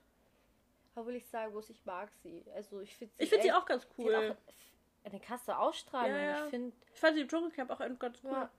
[0.95, 2.43] Will ich sagen, bloß ich mag sie.
[2.55, 4.15] Also ich finde Ich finde sie auch ganz sie cool.
[4.15, 4.35] auch
[5.05, 6.15] eine krasse Ausstrahlung.
[6.15, 6.43] Ja, ja.
[6.45, 8.31] Ich finde, Ich fand sie im Dschungelcamp auch ganz cool.
[8.31, 8.49] ja.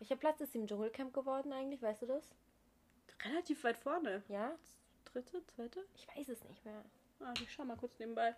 [0.00, 2.34] Ich habe Platz ist sie im Dschungelcamp geworden eigentlich, weißt du das?
[3.24, 4.22] Relativ weit vorne.
[4.28, 4.52] Ja?
[5.06, 5.84] Dritte, zweite?
[5.94, 6.82] Ich weiß es nicht mehr.
[7.20, 8.34] Ah, ich schau mal kurz nebenbei.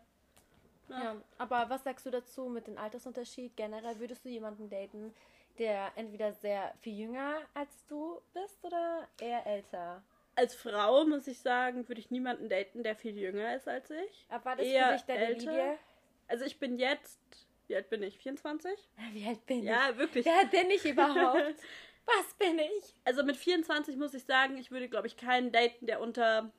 [0.88, 1.02] Ja.
[1.02, 3.56] Ja, aber was sagst du dazu mit dem Altersunterschied?
[3.56, 5.14] Generell würdest du jemanden daten,
[5.58, 10.02] der entweder sehr viel jünger als du bist oder eher älter?
[10.34, 14.26] Als Frau, muss ich sagen, würde ich niemanden daten, der viel jünger ist als ich.
[14.28, 15.50] Aber war das Eher für dich deine älter?
[15.50, 15.78] Linie?
[16.28, 17.20] Also ich bin jetzt,
[17.66, 18.18] wie alt bin ich?
[18.18, 18.72] 24?
[19.12, 19.64] Wie alt bin ich?
[19.64, 20.24] Ja, wirklich.
[20.24, 21.56] Wer bin ich überhaupt?
[22.06, 22.94] was bin ich?
[23.04, 26.50] Also mit 24 muss ich sagen, ich würde, glaube ich, keinen daten, der unter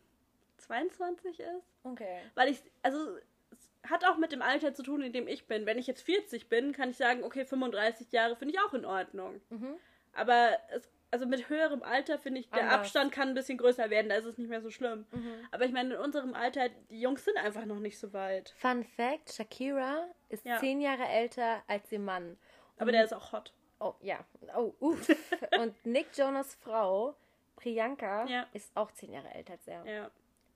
[0.57, 1.73] 22 ist.
[1.83, 2.19] Okay.
[2.35, 3.17] Weil ich, also
[3.51, 5.65] es hat auch mit dem Alter zu tun, in dem ich bin.
[5.65, 8.85] Wenn ich jetzt 40 bin, kann ich sagen, okay, 35 Jahre finde ich auch in
[8.85, 9.41] Ordnung.
[9.49, 9.75] Mhm.
[10.13, 12.79] Aber es, also mit höherem Alter finde ich, der Anders.
[12.79, 15.05] Abstand kann ein bisschen größer werden, da ist es nicht mehr so schlimm.
[15.11, 15.47] Mhm.
[15.51, 18.53] Aber ich meine, in unserem Alter, die Jungs sind einfach noch nicht so weit.
[18.57, 20.57] Fun Fact: Shakira ist Ja.
[20.59, 22.37] zehn Jahre älter als ihr Mann.
[22.77, 23.53] Aber der ist auch hot.
[23.79, 24.19] Oh, ja.
[24.57, 25.07] Oh, uff.
[25.59, 27.15] Und Nick Jonas Frau,
[27.57, 28.47] Priyanka, Ja.
[28.53, 29.85] ist auch zehn Jahre älter als er.
[29.85, 30.11] Ja,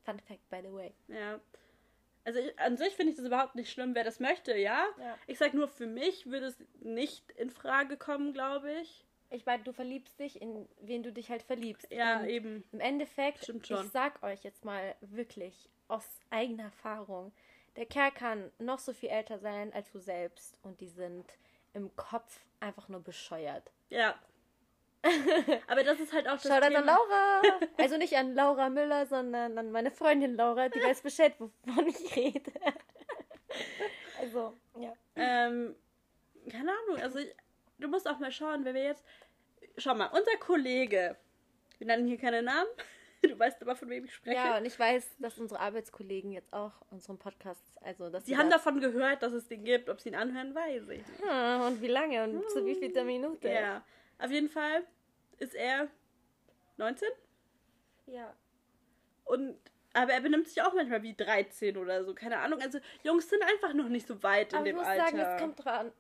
[0.06, 0.94] Fun Fact, by the way.
[1.08, 1.40] ja.
[2.26, 4.86] Also ich, an sich finde ich das überhaupt nicht schlimm, wer das möchte, ja.
[5.00, 5.18] Ja.
[5.28, 9.06] Ich sag nur, für mich würde es nicht in Frage kommen, glaube ich.
[9.30, 11.92] Ich meine, du verliebst dich in wen du dich halt verliebst.
[11.92, 12.64] Ja, Und eben.
[12.72, 17.34] Im Endeffekt, Stimmt ich sag euch jetzt mal wirklich aus eigener Erfahrung,
[17.76, 21.26] der Kerl kann noch so viel älter sein als du selbst und die sind
[21.74, 23.72] im Kopf einfach nur bescheuert.
[23.90, 24.16] Ja.
[25.68, 26.82] Aber das ist halt auch das Schau an Thema.
[26.82, 27.42] Laura!
[27.78, 32.16] Also nicht an Laura Müller, sondern an meine Freundin Laura, die weiß Bescheid, wovon ich
[32.16, 32.52] rede.
[34.20, 34.94] Also, ja.
[35.16, 35.76] Ähm,
[36.50, 37.34] keine Ahnung, also ich,
[37.80, 39.04] du musst auch mal schauen, wenn wir jetzt.
[39.78, 41.16] Schau mal, unser Kollege,
[41.78, 42.68] wir nennen hier keine Namen,
[43.22, 44.36] du weißt aber, von wem ich spreche.
[44.36, 48.50] Ja, und ich weiß, dass unsere Arbeitskollegen jetzt auch unseren Podcast, also dass Sie haben
[48.50, 51.04] das- davon gehört, dass es den gibt, ob sie ihn anhören, weiß ich.
[51.22, 53.48] Hm, und wie lange und zu wie viel der Minute?
[53.50, 53.84] Ja,
[54.20, 54.84] auf jeden Fall
[55.38, 55.88] ist er
[56.78, 57.08] 19
[58.08, 58.34] Ja.
[59.26, 59.58] und
[59.98, 62.62] aber er benimmt sich auch manchmal wie 13 oder so, keine Ahnung.
[62.62, 65.06] Also Jungs sind einfach noch nicht so weit in Aber ich dem muss Alter.
[65.06, 65.42] sagen, es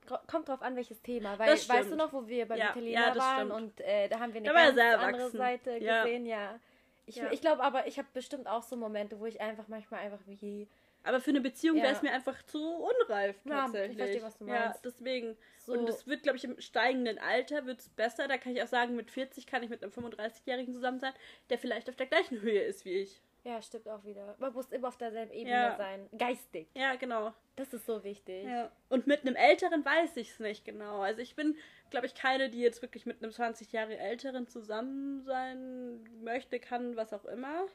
[0.06, 1.38] kommt, kommt drauf an, welches Thema.
[1.40, 3.62] Weil, weißt du noch, wo wir beim Ja, Italiener ja, waren stimmt.
[3.62, 5.38] und äh, da haben wir eine Da ganz andere erwachsen.
[5.38, 6.04] Seite Ja.
[6.04, 6.60] gesehen, ja.
[7.08, 7.32] Ich, Ja.
[7.32, 10.68] ich glaube aber, ich habe bestimmt auch so Momente, wo ich einfach manchmal einfach wie
[11.04, 11.84] Aber für eine Beziehung Ja.
[11.84, 13.98] wäre es mir einfach zu unreif Ja, ich tatsächlich.
[13.98, 14.84] verstehe, was du Ja, meinst.
[14.84, 15.38] deswegen.
[15.58, 15.72] so.
[15.72, 18.28] Und es wird, glaube ich, im steigenden Alter wird es besser.
[18.28, 21.14] Da kann ich auch sagen, mit 40 kann ich mit einem 35-Jährigen zusammen sein,
[21.50, 23.22] der vielleicht auf der gleichen Höhe ist wie ich.
[23.48, 24.36] Ja, stimmt auch wieder.
[24.40, 25.78] Man muss immer auf derselben Ebene Ja.
[25.78, 26.10] sein.
[26.18, 26.68] Geistig.
[26.76, 27.34] Ja, genau.
[27.56, 28.46] Das ist so wichtig.
[28.46, 28.72] Ja.
[28.90, 31.00] Und mit einem Älteren weiß ich es nicht genau.
[31.02, 31.56] Also ich bin,
[31.90, 36.98] glaube ich, keine, die jetzt wirklich mit einem 20 Jahre Älteren zusammen sein möchte, kann,
[36.98, 37.66] was auch immer.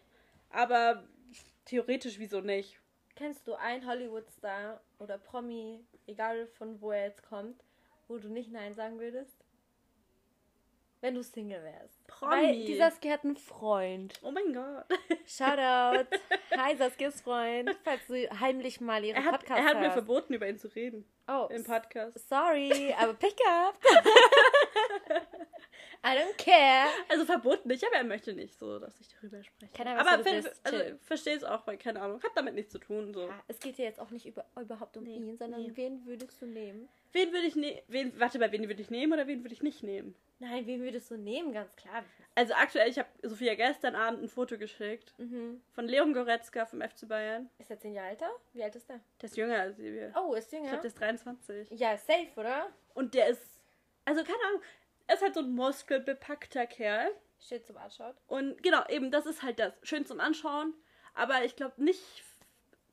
[0.50, 1.04] Aber
[1.64, 2.78] theoretisch wieso nicht?
[3.16, 7.64] Kennst du einen Hollywood-Star oder Promi, egal von wo er jetzt kommt,
[8.08, 9.42] wo du nicht Nein sagen würdest?
[11.02, 12.00] wenn du Single wärst.
[12.18, 12.32] Promi.
[12.32, 14.14] Weil die Saskia hat einen Freund.
[14.22, 14.84] Oh mein Gott.
[15.26, 16.06] Shoutout.
[16.56, 20.34] Hi Saskias Freund, falls du heimlich mal ihre Er hat, Podcast er hat mir verboten,
[20.34, 21.04] über ihn zu reden.
[21.28, 22.28] Oh, Im Podcast.
[22.28, 23.74] sorry, aber pick up.
[26.04, 26.88] I don't care.
[27.08, 29.72] Also verboten nicht, aber er möchte nicht so, dass ich darüber spreche.
[29.72, 30.60] Keine Ahnung, aber bist.
[30.64, 33.14] also, verstehe es auch, weil keine Ahnung, hat damit nichts zu tun.
[33.14, 33.28] So.
[33.28, 35.72] Ja, es geht ja jetzt auch nicht über, überhaupt um Nee, ihn, sondern nee.
[35.76, 36.88] wen würdest du nehmen?
[37.12, 38.12] Wen würde ich nehmen?
[38.18, 40.14] Warte mal, wen würde ich nehmen oder wen würde ich nicht nehmen?
[40.40, 41.52] Nein, wen würdest du nehmen?
[41.52, 42.02] Ganz klar.
[42.34, 45.60] Also aktuell, ich habe Sophia gestern Abend ein Foto geschickt Mhm.
[45.72, 47.48] von Leon Goretzka vom FC Bayern.
[47.58, 48.30] Ist er zehn Jahre älter?
[48.54, 48.98] Wie alt ist der?
[49.20, 50.12] Der ist jünger als wir.
[50.16, 50.70] Oh, ist Ich jünger.
[50.70, 51.70] glaube, der ist 23.
[51.78, 52.70] ja, safe, oder?
[52.94, 53.51] Und der ist,
[54.04, 54.62] also keine Ahnung,
[55.06, 57.10] er ist halt so ein muskelbepackter Kerl.
[57.38, 58.14] Steht zum Anschauen.
[58.28, 59.72] Und genau, eben, das ist halt das.
[59.82, 60.74] Schön zum Anschauen.
[61.14, 62.24] Aber ich glaube nicht,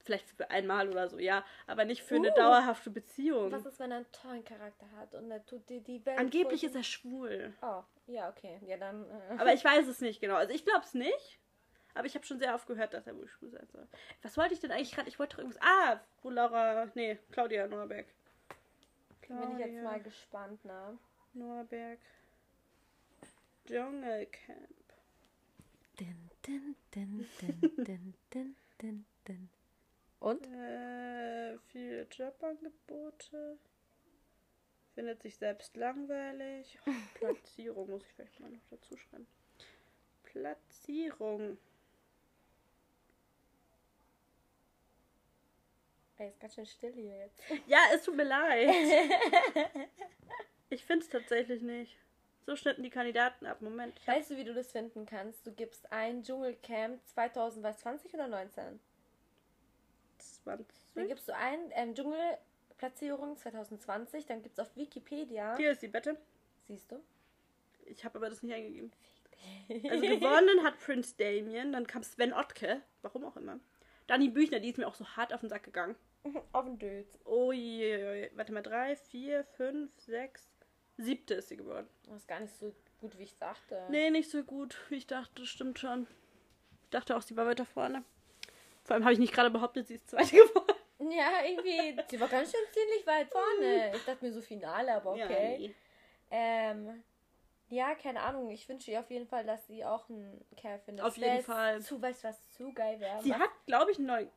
[0.04, 1.46] vielleicht für einmal oder so, ja.
[1.68, 2.36] Aber nicht für eine Uh.
[2.36, 3.52] dauerhafte Beziehung.
[3.52, 6.18] Was ist, wenn er einen tollen Charakter hat und er tut dir die Welt.
[6.18, 7.54] Angeblich ist er schwul.
[7.62, 8.60] Oh, ja, okay.
[8.66, 9.06] Ja, dann.
[9.06, 9.38] Äh.
[9.38, 10.36] Aber ich weiß es nicht genau.
[10.36, 11.40] Also ich glaube es nicht.
[11.94, 13.88] Aber ich habe schon sehr oft gehört, dass er wohl schwul sein soll.
[14.22, 15.10] Was wollte ich denn eigentlich gerade?
[15.10, 15.62] Ich wollte doch irgendwas.
[15.62, 16.88] Ah, wo Laura.
[16.96, 17.68] Nee, Claudia
[19.30, 19.58] Norberg.
[19.58, 20.98] bin ich jetzt mal gespannt, ne?
[21.34, 22.00] Norberg.
[23.66, 24.94] Dschungelcamp.
[26.00, 29.50] Din, din, din, din, din, din, din, din.
[30.20, 30.46] Und?
[30.48, 33.58] Äh, viele Jobangebote.
[34.96, 36.80] Findet sich selbst langweilig.
[36.86, 39.28] Oh, Platzierung muss ich vielleicht mal noch dazu schreiben.
[40.24, 41.58] Platzierung.
[46.20, 47.42] Ey, ist ganz schön still hier jetzt.
[47.66, 48.70] Ja, es tut mir leid.
[50.70, 51.98] Ich finde es tatsächlich nicht.
[52.46, 53.62] So schnitten die Kandidaten ab.
[53.62, 54.00] Moment.
[54.06, 55.48] Weißt du, wie du das finden kannst?
[55.48, 58.80] Du gibst ein Dschungelcamp 2020 oder 19?
[60.44, 60.68] 20.
[60.96, 65.56] Dann gibst du ein ähm, Dschungelplatzierung 2020, dann gibt's auf Wikipedia.
[65.58, 66.18] Hier ist die Wette.
[66.68, 67.02] Siehst du?
[67.86, 68.92] Ich habe aber das nicht eingegeben.
[69.90, 73.58] Also gewonnen hat Prince Damien, dann kam Sven Ottke, warum auch immer.
[74.08, 75.96] Dani Büchner, die ist mir auch so hart auf den Sack gegangen.
[76.52, 77.18] Auf den Dötz.
[77.26, 80.50] Oh je, warte mal, drei, vier, fünf, sechs,
[80.98, 81.88] siebte ist sie geworden.
[82.08, 83.86] Das ist gar nicht so gut, wie ich dachte.
[83.90, 86.08] Nee, nicht so gut, wie ich dachte, das stimmt schon.
[86.84, 88.04] Ich dachte auch, sie war weiter vorne.
[88.84, 90.76] Vor allem habe ich nicht gerade behauptet, sie ist zweite geworden.
[91.12, 91.98] Ja, irgendwie.
[92.10, 93.92] Sie war ganz schön ziemlich weit vorne.
[93.96, 95.58] Ich dachte mir so Finale, aber Ja, okay.
[95.60, 95.76] nee.
[96.32, 97.04] Ähm,
[97.70, 98.50] ja, keine Ahnung.
[98.50, 101.06] Ich wünsche ihr auf jeden Fall, dass sie auch einen Kerl findet.
[101.06, 101.82] Auf jeden Fall.
[101.82, 103.22] Zu, weißt was zu geil wäre?
[103.22, 104.30] Sie hat, glaube ich, einen neuen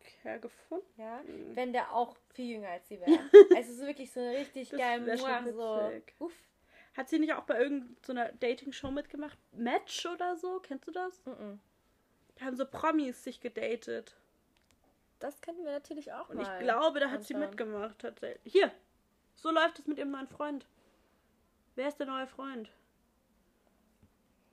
[0.00, 0.86] Kerl gefunden.
[1.00, 1.54] Ja, Mhm.
[1.56, 3.10] wenn der auch viel jünger als sie wäre.
[3.56, 5.16] also so wirklich so eine richtig geile
[5.52, 5.90] so.
[6.18, 6.34] Uff.
[6.96, 9.38] Hat sie nicht auch bei irgendeiner Dating-Show mitgemacht?
[9.52, 10.58] Match oder so?
[10.60, 11.24] Kennst du das?
[11.24, 11.60] Mhm.
[12.36, 14.16] Da haben so Promis sich gedatet.
[15.20, 16.42] Das könnten wir natürlich auch Und mal.
[16.58, 18.52] ich glaube, da hat sie mitgemacht tatsächlich.
[18.52, 18.72] Hier.
[19.34, 20.66] So läuft es mit ihrem neuen Freund.
[21.76, 22.70] Wer ist der neue Freund?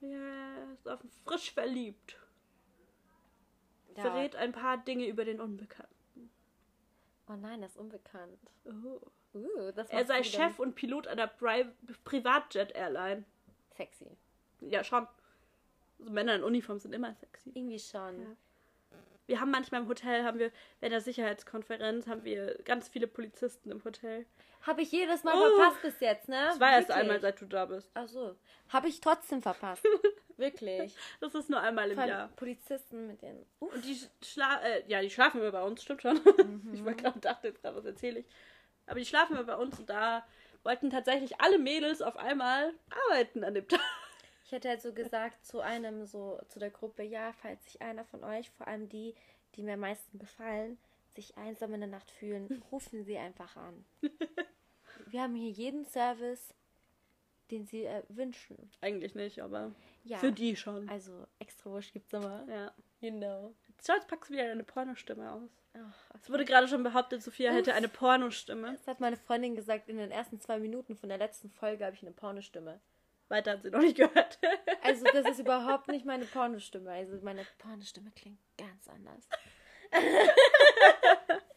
[0.00, 2.16] Er ist auf frisch verliebt.
[3.98, 4.02] Ja.
[4.04, 6.30] Verrät ein paar Dinge über den Unbekannten.
[7.28, 8.38] Oh nein, das ist unbekannt.
[8.64, 9.00] Oh.
[9.34, 11.66] Uh, Er sei Chef und Pilot einer Pri
[12.04, 13.24] Privatjet-Airline.
[13.76, 14.06] Sexy.
[14.60, 15.06] Ja, schon.
[15.98, 17.50] So Männer in Uniform sind immer sexy.
[17.54, 18.22] Irgendwie schon.
[18.22, 18.28] Ja.
[19.26, 23.70] Wir haben manchmal im Hotel, haben wir, bei der Sicherheitskonferenz, haben wir ganz viele Polizisten
[23.70, 24.24] im Hotel.
[24.62, 25.56] Habe ich jedes Mal Oh.
[25.58, 26.46] verpasst bis jetzt, ne?
[26.46, 27.02] Das war erst Wirklich.
[27.02, 27.90] einmal, seit du da bist.
[27.94, 28.34] Ach so.
[28.70, 29.84] Habe ich trotzdem verpasst.
[30.38, 30.94] Wirklich.
[31.20, 32.28] Das ist nur einmal im Jahr.
[32.36, 33.44] Polizisten mit den.
[33.60, 33.74] Uff.
[33.74, 36.20] Und die schla äh, ja, die schlafen immer bei uns, stimmt schon.
[36.72, 38.26] Ich war gerade dachte jetzt gerade, was erzähle ich.
[38.86, 40.24] Aber die schlafen immer bei uns und da
[40.62, 42.72] wollten tatsächlich alle Mädels auf einmal
[43.08, 43.80] arbeiten an dem Tag.
[44.44, 48.04] Ich hätte halt so gesagt zu einem, so zu der Gruppe, ja, falls sich einer
[48.06, 49.14] von euch, vor allem die,
[49.54, 50.78] die mir am meisten gefallen,
[51.14, 53.84] sich einsam in der Nacht fühlen, rufen sie einfach an.
[55.06, 56.54] Wir haben hier jeden Service,
[57.50, 58.70] den sie äh, wünschen.
[58.80, 59.74] Eigentlich nicht, aber
[60.08, 60.18] Ja.
[60.18, 60.88] für die schon.
[60.88, 62.44] Also extra Wurscht gibt's immer.
[62.48, 62.72] Ja.
[63.84, 65.50] Schau, jetzt packst du wieder eine Pornostimme aus.
[65.74, 68.72] Ach, Es wurde gerade schon behauptet, Sophia hätte eine Pornostimme.
[68.72, 71.94] das hat meine Freundin gesagt, in den ersten zwei Minuten von der letzten Folge habe
[71.94, 72.80] ich eine Pornostimme.
[73.28, 74.38] Weiter hat sie noch nicht gehört.
[74.82, 76.90] Also das ist überhaupt nicht meine Pornostimme.
[76.90, 79.28] Also meine Pornostimme klingt ganz anders.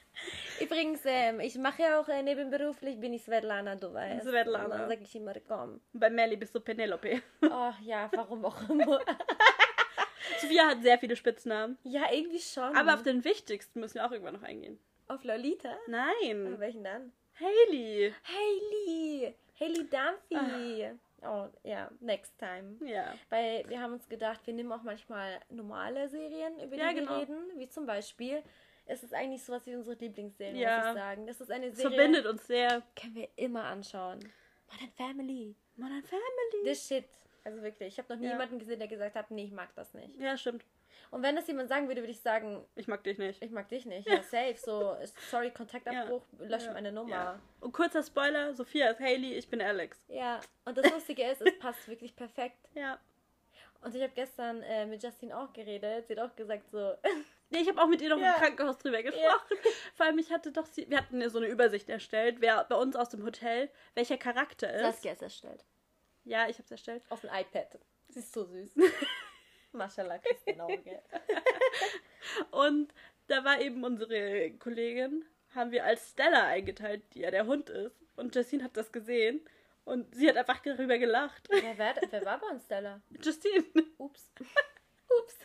[0.71, 4.23] Übrigens, ähm, ich mache ja auch äh, nebenberuflich, bin ich Svetlana, du weißt.
[4.25, 4.63] Svetlana.
[4.65, 5.81] Und dann sage ich immer, komm.
[5.91, 7.21] Bei Melly bist du Penelope.
[7.43, 9.01] Oh ja, warum auch immer.
[10.39, 11.77] Sophia hat sehr viele Spitznamen.
[11.83, 12.75] ja, irgendwie schon.
[12.77, 14.79] Aber auf den wichtigsten müssen wir auch irgendwann noch eingehen.
[15.09, 15.69] Auf Lolita?
[15.71, 16.55] Auf Nein.
[16.59, 17.11] welchen dann?
[17.37, 18.13] Hailey.
[18.23, 19.35] Hailey!
[19.59, 20.91] Hailey Dunphy!
[21.23, 22.77] Oh, ja, next time.
[22.89, 23.13] Ja.
[23.29, 27.01] Weil wir haben uns gedacht, wir nehmen auch manchmal normale Serien, über die Ja, wir
[27.01, 27.19] genau.
[27.19, 27.37] reden.
[27.57, 28.41] Wie zum Beispiel,
[28.91, 30.77] es ist eigentlich sowas wie unsere Lieblingsserie, Ja.
[30.79, 31.27] muss ich sagen.
[31.27, 32.81] Das ist eine Es Serie, verbindet uns sehr.
[32.99, 34.19] können wir immer anschauen.
[34.71, 35.55] Modern Family.
[35.75, 36.63] Modern Family.
[36.65, 37.05] This shit.
[37.43, 38.33] Also wirklich, ich habe noch nie Ja.
[38.33, 40.15] jemanden gesehen, der gesagt hat, nee, ich mag das nicht.
[40.19, 40.63] Ja, stimmt.
[41.09, 43.41] Und wenn das jemand sagen würde, würde ich sagen, Ich mag dich nicht.
[43.43, 44.07] ich mag dich nicht.
[44.21, 44.55] Ja, safe.
[44.57, 44.95] So,
[45.29, 46.73] sorry, Kontaktabbruch, lösch Ja.
[46.73, 47.09] meine Nummer.
[47.09, 47.39] Ja.
[47.59, 50.05] Und kurzer Spoiler: Sophia ist Haley, ich bin Alex.
[50.07, 52.69] Ja, und das Lustige ist, es passt wirklich perfekt.
[52.75, 52.99] Ja.
[53.81, 56.07] Und ich habe gestern äh, mit Justine auch geredet.
[56.07, 56.93] Sie hat auch gesagt so,
[57.51, 58.33] Nee, ich habe auch mit ihr noch Ja.
[58.35, 59.57] im Krankenhaus drüber gesprochen.
[59.95, 60.89] Vor allem, ich hatte doch sie.
[60.89, 64.73] Wir hatten ja so eine Übersicht erstellt, wer bei uns aus dem Hotel welcher Charakter
[64.73, 64.81] ist.
[64.81, 65.65] Saskia ist erstellt.
[66.23, 67.03] Ja, ich hab's erstellt.
[67.09, 67.79] Auf dem iPad.
[68.09, 68.71] Sie ist so süß.
[69.73, 71.01] Maschallah, genau, gell?
[72.51, 72.93] Und
[73.27, 77.95] da war eben unsere Kollegin, haben wir als Stella eingeteilt, die ja der Hund ist.
[78.15, 79.43] Und Justine hat das gesehen.
[79.83, 81.47] Und sie hat einfach darüber gelacht.
[81.49, 83.01] Wer, wer, wer war bei uns Stella?
[83.21, 83.65] Justine.
[83.97, 84.31] Ups.
[85.19, 85.37] Ups.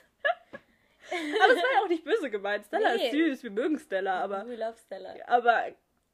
[1.11, 2.67] Aber es war ja auch nicht böse gemeint.
[2.67, 3.05] Stella Nee.
[3.07, 4.47] ist süß, wir mögen Stella, aber.
[4.47, 5.15] We love Stella.
[5.27, 5.65] Aber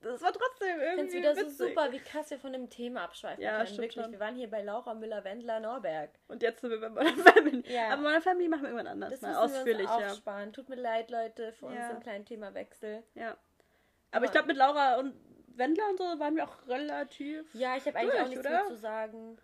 [0.00, 0.96] das war trotzdem Ich irgendwie.
[0.96, 1.68] finde es wieder so witzig.
[1.68, 3.66] super, wie krass wir von dem Thema abschweifen Ja, können.
[3.66, 4.12] stimmt Wirklich, schon.
[4.12, 6.10] wir waren hier bei Laura Müller-Wendler-Norberg.
[6.28, 7.62] Und jetzt sind wir bei Modern Family.
[7.72, 7.90] Ja.
[7.90, 9.10] Aber Modern Family machen wir irgendwann anders.
[9.10, 10.06] Das mal müssen wir uns ausführlicher.
[10.10, 10.52] aufsparen.
[10.52, 11.82] Tut mir leid, Leute, für Ja.
[11.82, 13.02] unseren kleinen Themawechsel.
[13.14, 13.36] Ja.
[14.10, 15.14] Aber ich glaube, mit Laura und
[15.54, 17.46] Wendler und so waren wir auch relativ.
[17.54, 18.50] Ja, ich habe eigentlich Durch, auch nichts oder?
[18.50, 19.38] mehr zu sagen.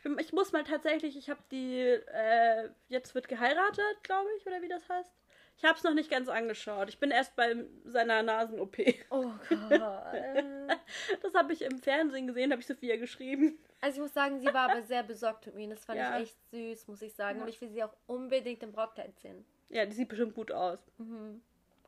[0.00, 4.46] Ich, bin, ich muss mal tatsächlich, ich habe die, äh, jetzt wird geheiratet, glaube ich,
[4.46, 5.12] oder wie das heißt.
[5.58, 6.88] Ich habe es noch nicht ganz angeschaut.
[6.88, 8.78] Ich bin erst bei seiner Nasen-OP.
[9.10, 9.60] Oh Gott.
[11.22, 13.58] Das habe ich im Fernsehen gesehen, habe ich Sophia geschrieben.
[13.82, 15.68] also ich muss sagen, sie war aber sehr besorgt mit mir.
[15.68, 16.16] Das fand Ja.
[16.18, 17.38] ich echt süß, muss ich sagen.
[17.38, 17.44] Ja.
[17.44, 19.44] Und ich will sie auch unbedingt im Brautkleid sehen.
[19.68, 20.78] Ja, die sieht bestimmt gut aus.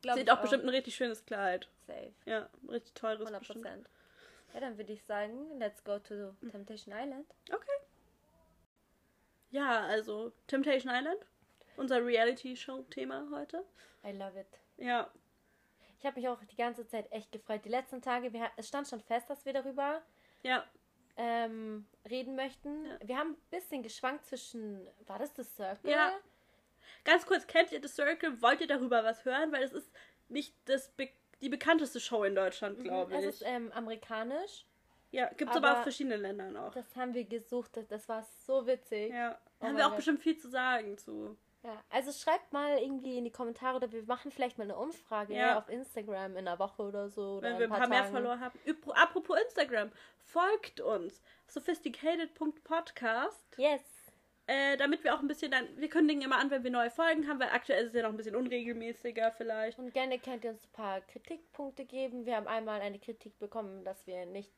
[0.01, 1.67] Glaub sieht ich auch, bestimmt ein richtig schönes Kleid.
[1.87, 2.13] Safe.
[2.25, 3.63] Ja, ein richtig teures 100 bestimmt.
[3.63, 3.89] Prozent.
[4.53, 7.25] Ja, dann würde ich sagen, let's go to Temptation Island.
[7.51, 7.71] Okay.
[9.53, 11.19] Ja, also Temptation Island,
[11.77, 13.63] unser Reality-Show-Thema heute.
[14.03, 14.47] I love it.
[14.77, 15.11] Ja,
[15.99, 17.63] Ich habe mich auch die ganze Zeit echt gefreut.
[17.63, 20.01] Die letzten Tage, wir, es stand schon fest, dass wir darüber
[20.41, 20.65] ja,
[21.17, 22.85] ähm, reden möchten.
[22.85, 22.97] Ja.
[23.03, 25.91] Wir haben ein bisschen geschwankt zwischen, war das The Circle?
[25.91, 26.13] Ja.
[27.05, 28.41] Ganz kurz, kennt ihr The Circle?
[28.41, 29.51] Wollt ihr darüber was hören?
[29.51, 29.91] Weil es ist
[30.29, 31.09] nicht das be
[31.41, 33.17] die bekannteste Show in Deutschland, glaube Mhm.
[33.19, 33.29] Es ich.
[33.31, 34.65] ist ähm, amerikanisch.
[35.13, 36.73] Ja, gibt es aber, aber auf verschiedenen Ländern auch.
[36.73, 37.71] Das haben wir gesucht.
[37.89, 39.11] Das, war so witzig.
[39.13, 39.97] Ja, Oh haben wir auch Gott.
[39.97, 41.37] bestimmt viel zu sagen zu.
[41.63, 45.33] Ja, also schreibt mal irgendwie in die Kommentare oder wir machen vielleicht mal eine Umfrage
[45.33, 45.57] Ja.
[45.57, 47.37] auf Instagram in einer Woche oder so.
[47.37, 48.03] Oder Wenn wir ein paar, paar mehr.
[48.05, 48.59] Follower haben.
[48.95, 51.21] Apropos Instagram, folgt uns.
[51.47, 53.45] Sophisticated.podcast.
[53.57, 53.81] Yes.
[54.45, 57.29] Äh, damit wir auch ein bisschen dann, wir kündigen immer an, wenn wir neue Folgen
[57.29, 59.79] haben, weil aktuell ist es ja noch ein bisschen unregelmäßiger vielleicht.
[59.79, 62.25] Und gerne könnt ihr uns ein paar Kritikpunkte geben.
[62.25, 64.51] Wir haben einmal eine Kritik bekommen, dass wir nicht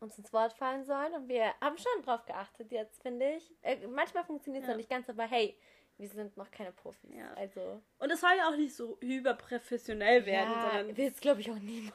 [0.00, 1.12] uns ins Wort fallen sollen.
[1.14, 3.50] Und wir haben schon drauf geachtet jetzt, finde ich.
[3.62, 4.72] Äh, manchmal funktioniert es Ja.
[4.74, 5.58] noch nicht ganz, aber hey,
[5.98, 7.10] wir sind noch keine Profis.
[7.14, 7.32] Ja.
[7.34, 11.40] Also, Und es soll ja auch nicht so überprofessionell werden, ja, sondern will es glaube
[11.40, 11.94] ich auch niemals.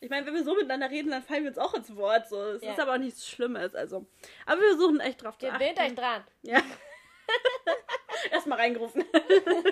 [0.00, 2.28] ich meine, wenn wir so miteinander reden, dann fallen wir uns auch ins Wort.
[2.28, 2.42] So.
[2.42, 2.72] Es Ja.
[2.72, 3.74] ist aber auch nichts Schlimmes.
[3.76, 4.06] Also.
[4.44, 5.58] Aber wir versuchen echt drauf zu achten.
[5.58, 6.24] Gewöhnt euch dran.
[6.42, 6.60] Ja.
[8.32, 9.04] Erstmal reingerufen.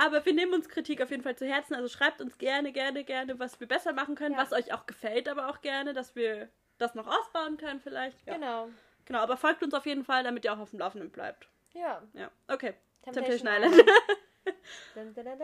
[0.00, 1.74] Aber wir nehmen uns Kritik auf jeden Fall zu Herzen.
[1.74, 4.40] Also schreibt uns gerne, gerne, gerne, was wir besser machen können, Ja.
[4.40, 8.26] was euch auch gefällt, aber auch gerne, dass wir das noch ausbauen können vielleicht.
[8.26, 8.34] Ja.
[8.34, 8.68] Genau.
[9.04, 11.48] Genau, aber folgt uns auf jeden Fall, damit ihr auch auf dem Laufenden bleibt.
[11.74, 12.02] Ja.
[12.14, 12.74] Ja, okay.
[13.02, 13.90] Temptation Temptation Island.
[14.94, 15.38] Dun, dun, dun,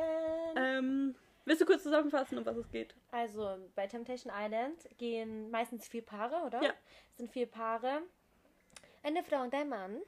[0.57, 1.15] ähm,
[1.45, 2.95] willst du kurz zusammenfassen, um was es geht?
[3.11, 6.63] Also, bei Temptation Island gehen meistens vier Paare, oder?
[6.63, 6.73] Ja.
[7.13, 8.03] Es sind vier Paare.
[9.03, 10.01] Eine Frau und ein Mann.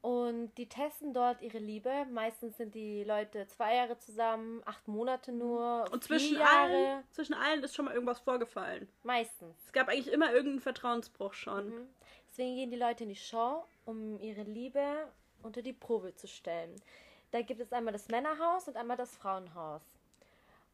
[0.00, 2.06] Und die testen dort ihre Liebe.
[2.12, 5.84] Meistens sind die Leute zwei Jahre zusammen, acht Monate nur.
[5.90, 6.72] Und vier zwischen Jahre.
[6.72, 8.88] allen, zwischen allen ist schon mal irgendwas vorgefallen.
[9.02, 9.56] Meistens.
[9.66, 11.68] Es gab eigentlich immer irgendeinen Vertrauensbruch schon.
[11.68, 11.88] Mhm.
[12.30, 15.10] Deswegen gehen die Leute in die Show, um ihre Liebe
[15.42, 16.74] unter die Probe zu stellen.
[17.30, 19.97] Da gibt es einmal das Männerhaus und einmal das Frauenhaus.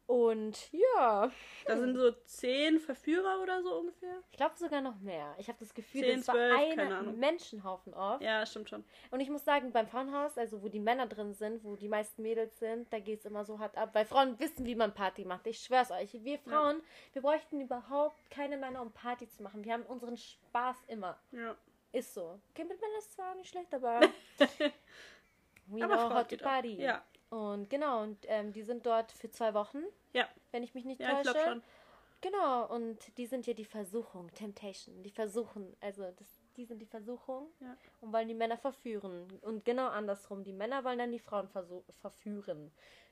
[0.06, 1.30] Und ja,
[1.64, 4.22] Da sind so zehn Verführer oder so ungefähr.
[4.30, 5.34] ich glaube sogar noch mehr.
[5.38, 7.18] Ich habe das Gefühl, Zehn, das war ein.
[7.18, 8.22] Menschenhaufen oft.
[8.22, 8.84] Ja, stimmt schon.
[9.10, 12.20] Und ich muss sagen, beim Frauenhaus, also wo die Männer drin sind, wo die meisten
[12.20, 13.90] Mädels sind, da geht es immer so hart ab.
[13.94, 15.46] Weil Frauen wissen, wie man Party macht.
[15.46, 16.12] Ich schwör's euch.
[16.22, 16.82] Wir Frauen,
[17.14, 19.64] wir bräuchten überhaupt keine Männer, um Party zu machen.
[19.64, 21.18] Wir haben unseren Spaß immer.
[21.32, 21.56] Ja.
[21.92, 22.38] Ist so.
[22.50, 24.00] Okay, mit Männern ist zwar nicht schlecht, aber.
[25.66, 26.50] We Aber know Frauen how to geht auch.
[26.50, 26.74] party.
[26.82, 27.02] Ja.
[27.30, 29.82] Und genau, und ähm, die sind dort für zwei Wochen,
[30.12, 31.32] Ja, wenn ich mich nicht ja ich täusche.
[31.38, 31.62] glaube schon.
[32.20, 35.02] Genau, und die sind ja die Versuchung, Temptation.
[35.02, 37.76] Die versuchen, also das, die sind die Versuchung Ja.
[38.00, 39.26] und wollen die Männer verführen.
[39.42, 41.48] Und genau andersrum, die Männer wollen dann die Frauen
[42.00, 42.70] verführen.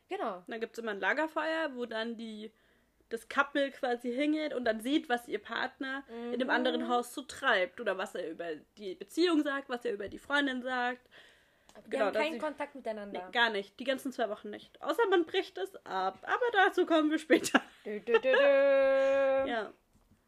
[0.08, 0.42] Genau.
[0.46, 2.52] Dann gibt es immer ein Lagerfeuer, wo dann die
[3.10, 6.50] das Couple quasi hingeht und dann sieht, was ihr Partner in dem Mhm.
[6.54, 7.78] anderen Haus so treibt.
[7.80, 11.06] Oder was er über die Beziehung sagt, was er über die Freundin sagt.
[11.74, 13.26] Wir Genau, haben keinen Kontakt miteinander.
[13.26, 13.78] Nee, gar nicht.
[13.80, 14.80] Die ganzen zwei Wochen nicht.
[14.82, 16.18] Außer man bricht es ab.
[16.22, 17.60] Aber dazu kommen wir später.
[17.84, 19.48] Dö, dö, dö, dö.
[19.48, 19.72] Ja.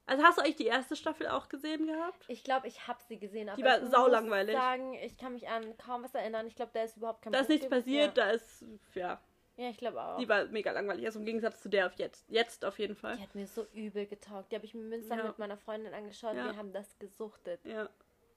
[0.07, 2.25] Also hast du eigentlich die erste Staffel auch gesehen gehabt?
[2.29, 3.51] Ich glaube, ich habe sie gesehen.
[3.57, 4.55] die war saulangweilig.
[4.55, 6.47] Ich muss sagen, ich kann mich an kaum was erinnern.
[6.47, 8.25] Ich glaube, da ist überhaupt kein Da ist nichts passiert, ja.
[8.25, 9.21] da ist, ja.
[9.57, 10.19] Ja, ich glaube auch.
[10.19, 12.29] Die war mega langweilig, also im Gegensatz zu der auf jetzt.
[12.29, 13.17] Jetzt auf jeden Fall.
[13.17, 14.51] Die hat mir so übel getaugt.
[14.51, 15.25] Die habe ich mir Münster ja.
[15.25, 16.35] mit meiner Freundin angeschaut.
[16.35, 16.47] Ja.
[16.47, 17.65] Wir haben das gesuchtet.
[17.65, 17.89] Ja.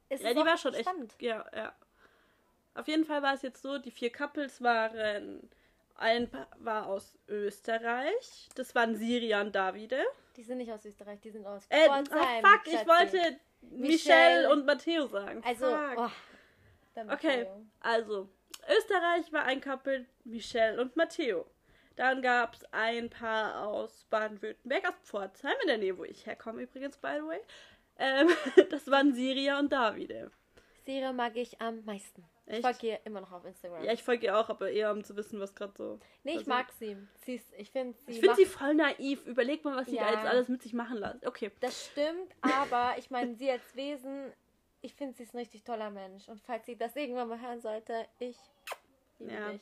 [0.09, 1.13] Es ja, die war schon spannend.
[1.13, 1.21] echt.
[1.21, 1.75] Ja, ja.
[2.77, 5.49] Auf jeden Fall war es jetzt so, die vier Couples waren.
[5.95, 8.49] Ein war aus Österreich.
[8.53, 9.99] Das waren Sirian Davide.
[10.35, 12.43] Die sind nicht aus Österreich, die sind aus äh, Pforzheim.
[12.43, 15.41] Oh, fuck, ich wollte Michelle und Matteo sagen.
[15.43, 15.65] Also,
[15.97, 16.09] oh,
[17.11, 17.47] okay,
[17.79, 18.29] also
[18.77, 21.47] Österreich war ein Couple Michelle und Matteo.
[21.95, 26.61] Dann gab es ein Paar aus Baden-Württemberg, aus Pforzheim, in der Nähe, wo ich herkomme
[26.61, 27.39] übrigens, by the way.
[27.97, 28.29] Ähm,
[28.69, 30.29] das waren Siria und Davide.
[30.85, 32.23] Siria mag ich am meisten.
[32.47, 32.59] Echt?
[32.59, 33.83] Ich folge ihr immer noch auf Instagram.
[33.83, 35.99] Ja, ich folge ihr auch, aber eher um zu wissen, was gerade so.
[36.23, 36.95] Nee, ich mag sie.
[37.25, 38.11] sie ist, ich finde sie.
[38.11, 39.25] Ich finde sie voll naiv.
[39.25, 40.05] Überleg mal, was sie ja.
[40.05, 41.27] da jetzt alles mit sich machen lässt.
[41.27, 41.51] Okay.
[41.59, 44.31] Das stimmt, aber ich meine, sie als Wesen,
[44.81, 46.29] ich finde sie ist ein richtig toller Mensch.
[46.29, 48.37] Und falls sie das irgendwann mal hören sollte, ich
[49.19, 49.51] liebe ja.
[49.51, 49.61] dich.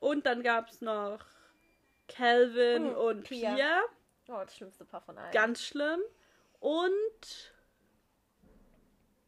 [0.00, 1.24] Und dann gab es noch
[2.08, 3.54] Calvin hm, und Pia.
[3.54, 3.82] Pia.
[4.28, 5.30] Oh, das schlimmste Paar von allen.
[5.30, 6.00] Ganz schlimm.
[6.58, 7.52] Und.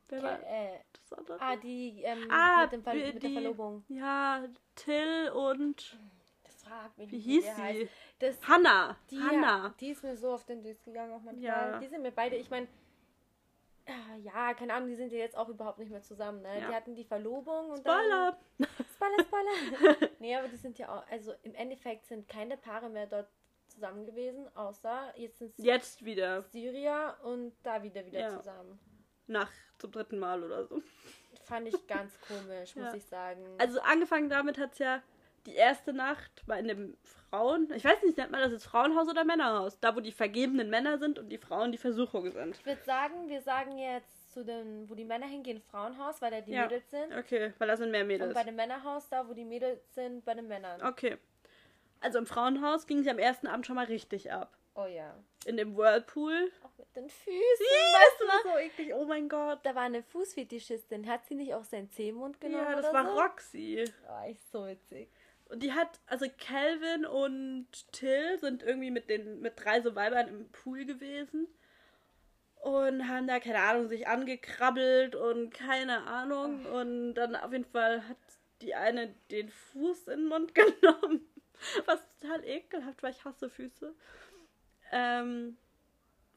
[0.09, 1.41] Wer war äh, das andere?
[1.41, 3.85] Ah, die ähm, ah, mit, dem Ver die, mit der Verlobung.
[3.89, 4.45] Ja,
[4.75, 5.99] Till und.
[6.45, 7.89] Das fragt mich Wie hieß sie?
[8.19, 8.97] Das, Hannah.
[9.11, 9.75] Die, Hannah.
[9.81, 11.43] die ist mir so auf den Disc gegangen auch manchmal.
[11.43, 11.79] Ja.
[11.79, 12.69] Die sind mir beide, ich meine.
[13.85, 16.61] Äh, ja, keine Ahnung, die sind ja jetzt auch überhaupt nicht mehr zusammen, ne?
[16.61, 16.69] Ja.
[16.69, 18.39] Die hatten die Verlobung und Spoiler!
[18.59, 20.11] Dann, Spoiler, Spoiler!
[20.19, 23.31] nee, aber die sind ja auch, also im Endeffekt sind keine Paare mehr dort
[23.67, 26.43] zusammen gewesen, außer jetzt sind Jetzt wieder.
[26.43, 28.31] Syria und da wieder wieder ja.
[28.37, 28.79] zusammen.
[29.29, 30.83] Nach zum dritten Mal oder so.
[31.45, 32.95] Fand ich ganz komisch, muss ja.
[32.95, 33.41] ich sagen.
[33.59, 35.03] Also angefangen damit hat es ja
[35.47, 36.97] die erste Nacht in dem
[37.31, 39.79] Frauen, ich weiß nicht, nennt man das jetzt Frauenhaus oder Männerhaus?
[39.81, 42.57] Da, wo die vergebenen Männer sind und die Frauen die Versuchung sind.
[42.57, 46.41] Ich würde sagen, wir sagen jetzt zu den, wo die Männer hingehen, Frauenhaus, weil da
[46.41, 46.65] die ja.
[46.65, 47.15] Mädels sind.
[47.17, 48.29] Okay, weil da sind mehr Mädels.
[48.29, 50.83] Und bei dem Männerhaus, da, wo die Mädels sind, bei den Männern.
[50.83, 51.17] Okay.
[52.01, 54.58] Also im Frauenhaus ging es am ersten Abend schon mal richtig ab.
[54.79, 55.13] Oh ja.
[55.45, 56.53] In dem Whirlpool.
[56.63, 57.33] Auch mit den Füßen.
[57.33, 58.95] Ja, weißt du, so eklig.
[58.95, 59.59] Oh mein Gott.
[59.65, 61.09] Da war eine Fußfetischistin.
[61.09, 62.65] Hat sie nicht auch seinen Zehmund genommen?
[62.65, 63.21] Ja, das war so?
[63.21, 63.85] Roxy.
[64.09, 65.11] Oh, ist so witzig.
[65.47, 70.29] Und die hat, also Calvin und Till sind irgendwie mit den, mit drei so Weibern
[70.29, 71.49] im Pool gewesen.
[72.61, 76.67] Und haben da, keine Ahnung, sich angekrabbelt und keine Ahnung.
[76.67, 76.81] Oh.
[76.81, 78.19] Und dann auf jeden Fall hat
[78.63, 81.29] die eine den Fuß in den Mund genommen.
[81.87, 83.93] Was total ekelhaft, weil ich hasse Füße.
[84.93, 85.57] Ähm,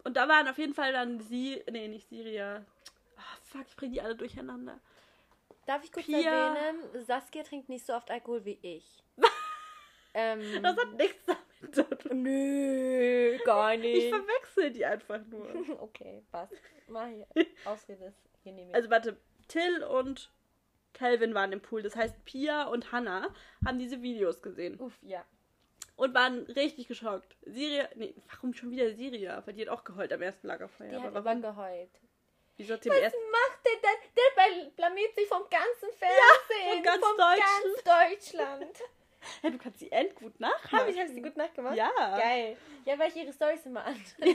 [0.04, 2.66] und da waren auf jeden Fall dann sie, nee, nicht Syria.
[3.18, 4.80] Oh, fuck, ich bringe die alle durcheinander.
[5.66, 6.18] Darf ich kurz Pia.
[6.20, 9.04] erwähnen, Saskia trinkt nicht so oft Alkohol wie ich.
[10.14, 12.24] ähm, das hat nichts damit zu tun.
[12.24, 14.06] Nö, gar nicht.
[14.06, 15.48] Ich verwechsel die einfach nur.
[15.82, 16.54] okay, passt.
[16.88, 17.28] Mach hier.
[17.66, 18.76] Ausrede ist genehmigt.
[18.76, 20.32] Also warte, Till und
[20.94, 21.84] Calvin waren im Pool.
[21.84, 23.34] Das heißt, Pia und Hannah
[23.66, 24.80] haben diese Videos gesehen.
[24.80, 25.24] Uff, ja.
[26.02, 27.38] Und waren richtig geschockt.
[27.44, 29.44] Siria, nee, warum schon wieder Siria?
[29.46, 30.90] Weil die hat auch geheult am ersten Lagerfeuer.
[30.90, 31.92] Die hat aber geheult.
[32.58, 33.20] Wieso Was ersten...
[33.32, 34.00] macht der denn?
[34.18, 36.66] Der blamiert sich vom ganzen Fernsehen.
[36.66, 37.86] Ja, von ganz vom Deutschland.
[37.86, 38.80] Ganz Deutschland.
[39.44, 40.80] Ja, du kannst sie end gut nachmachen.
[40.80, 41.76] Habe ich, hab sie gut nachgemacht?
[41.76, 41.92] Ja.
[42.18, 42.58] Geil.
[42.86, 43.96] Ja, weil ich ihre Storys immer an.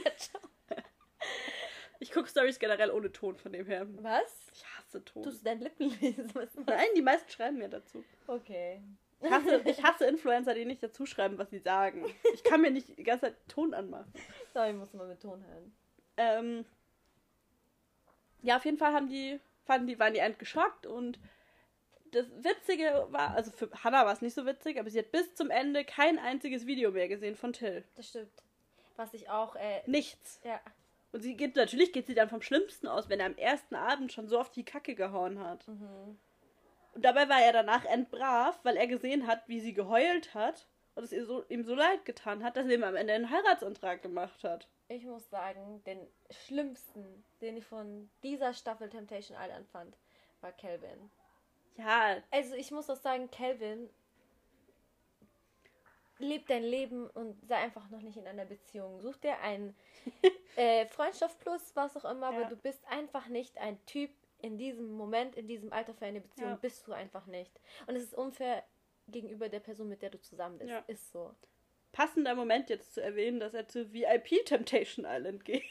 [1.98, 3.88] ich gucke Stories generell ohne Ton von dem her.
[3.96, 4.32] Was?
[4.54, 5.24] Ich hasse Ton.
[5.24, 6.30] Tust du deinen Lippen lesen?
[6.64, 8.04] Nein, die meisten schreiben mir dazu.
[8.28, 8.80] Okay.
[9.26, 12.04] Ich hasse, ich hasse Influencer, die nicht dazu schreiben, was sie sagen.
[12.34, 14.12] Ich kann mir nicht die ganze Zeit Ton anmachen.
[14.52, 15.72] Sorry, ich muss mal mit Ton hören.
[16.16, 16.64] Ähm,
[18.42, 21.18] ja, auf jeden Fall haben die, fanden die, waren die end geschockt und
[22.12, 25.34] das Witzige war, also für Hannah war es nicht so witzig, aber sie hat bis
[25.34, 27.84] zum Ende kein einziges Video mehr gesehen von Till.
[27.94, 28.42] Das stimmt.
[28.96, 30.40] Was ich auch, äh, Nichts.
[30.44, 30.60] Ja.
[31.12, 34.12] Und sie geht, natürlich geht sie dann vom Schlimmsten aus, wenn er am ersten Abend
[34.12, 35.66] schon so auf die Kacke gehauen hat.
[35.68, 36.18] Mhm.
[36.96, 41.04] Und dabei war er danach endbrav, weil er gesehen hat, wie sie geheult hat und
[41.04, 44.00] es ihr so, ihm so leid getan hat, dass er ihm am Ende einen Heiratsantrag
[44.00, 44.66] gemacht hat.
[44.88, 49.94] Ich muss sagen, den schlimmsten, den ich von dieser Staffel Temptation Island fand,
[50.40, 51.10] war Calvin.
[51.76, 52.16] Ja.
[52.30, 53.90] Also ich muss auch sagen, Calvin
[56.16, 59.02] lebt dein Leben und sei einfach noch nicht in einer Beziehung.
[59.02, 59.76] Such dir einen
[60.56, 62.38] äh, Freundschaft plus, was auch immer, ja.
[62.38, 66.20] aber du bist einfach nicht ein Typ in diesem Moment, in diesem Alter für eine
[66.20, 66.50] Beziehung.
[66.50, 66.56] Ja.
[66.56, 67.60] Bist du einfach nicht.
[67.86, 68.64] Und es ist unfair
[69.08, 70.70] gegenüber der Person, mit der du zusammen bist.
[70.70, 70.84] Ja.
[70.86, 71.34] Ist so.
[71.92, 75.64] Passender Moment jetzt zu erwähnen, dass er zu VIP Temptation Island geht.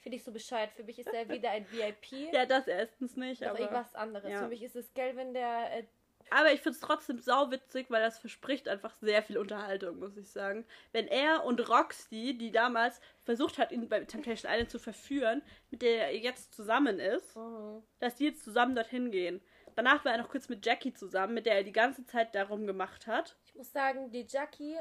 [0.00, 0.72] Finde ich so bescheuert.
[0.72, 2.32] Für mich ist er wieder ein VIP.
[2.32, 3.42] ja, das erstens nicht.
[3.42, 4.30] Aber, aber was anderes.
[4.30, 4.42] Ja.
[4.42, 5.84] Für mich ist es Gelvin, der äh,
[6.32, 10.28] Aber ich finde es trotzdem sauwitzig, weil das verspricht einfach sehr viel Unterhaltung, muss ich
[10.30, 10.64] sagen.
[10.92, 15.82] Wenn er und Roxy, die damals versucht hat, ihn bei Temptation Island zu verführen, mit
[15.82, 17.82] der er jetzt zusammen ist, Mhm.
[17.98, 19.40] dass die jetzt zusammen dorthin gehen.
[19.74, 22.66] Danach war er noch kurz mit Jackie zusammen, mit der er die ganze Zeit darum
[22.66, 23.36] gemacht hat.
[23.44, 24.76] Ich muss sagen, die Jackie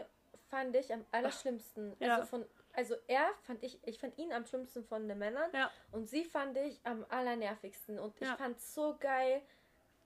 [0.50, 1.96] fand ich am allerschlimmsten.
[2.00, 2.16] Ja.
[2.18, 5.72] Also von, also er fand ich, ich fand ihn am schlimmsten von den Männern Ja.
[5.92, 8.00] und sie fand ich am allernervigsten.
[8.00, 8.36] Und ich Ja.
[8.36, 9.42] fand so geil,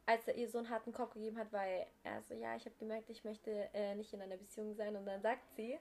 [0.06, 2.76] als er ihr so einen harten Kopf gegeben hat, weil er so, ja, ich habe
[2.78, 4.96] gemerkt, ich möchte äh, nicht in einer Beziehung sein.
[4.96, 5.78] Und dann sagt sie,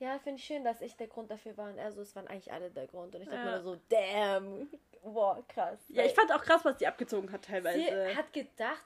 [0.00, 1.70] ja, finde ich schön, dass ich der Grund dafür war.
[1.70, 3.14] Und er so, es waren eigentlich alle der Grund.
[3.14, 3.56] Und ich dachte Ja.
[3.56, 4.68] mir so, damn,
[5.02, 5.78] boah, krass.
[5.88, 7.78] Ja, ich fand auch krass, was die abgezogen hat teilweise.
[7.78, 8.84] sie hat gedacht,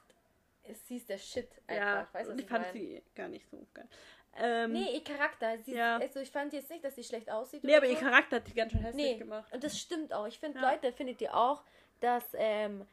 [0.85, 1.83] sie ist der Shit einfach.
[1.85, 2.73] ja, weißt und ich fand meine?
[2.79, 3.87] sie gar nicht so geil.
[4.35, 5.57] Ähm, Nee, ihr Charakter.
[5.59, 5.97] Sie, Ja.
[5.97, 7.63] Also ich fand jetzt nicht, dass sie schlecht aussieht.
[7.63, 7.99] nee, aber ihr so.
[8.05, 9.51] Charakter hat die ganz schön hässlich Nee, gemacht.
[9.53, 10.25] und das stimmt auch.
[10.25, 10.71] Ich finde, Ja.
[10.71, 11.63] Leute, findet ihr auch,
[11.99, 12.87] dass ähm,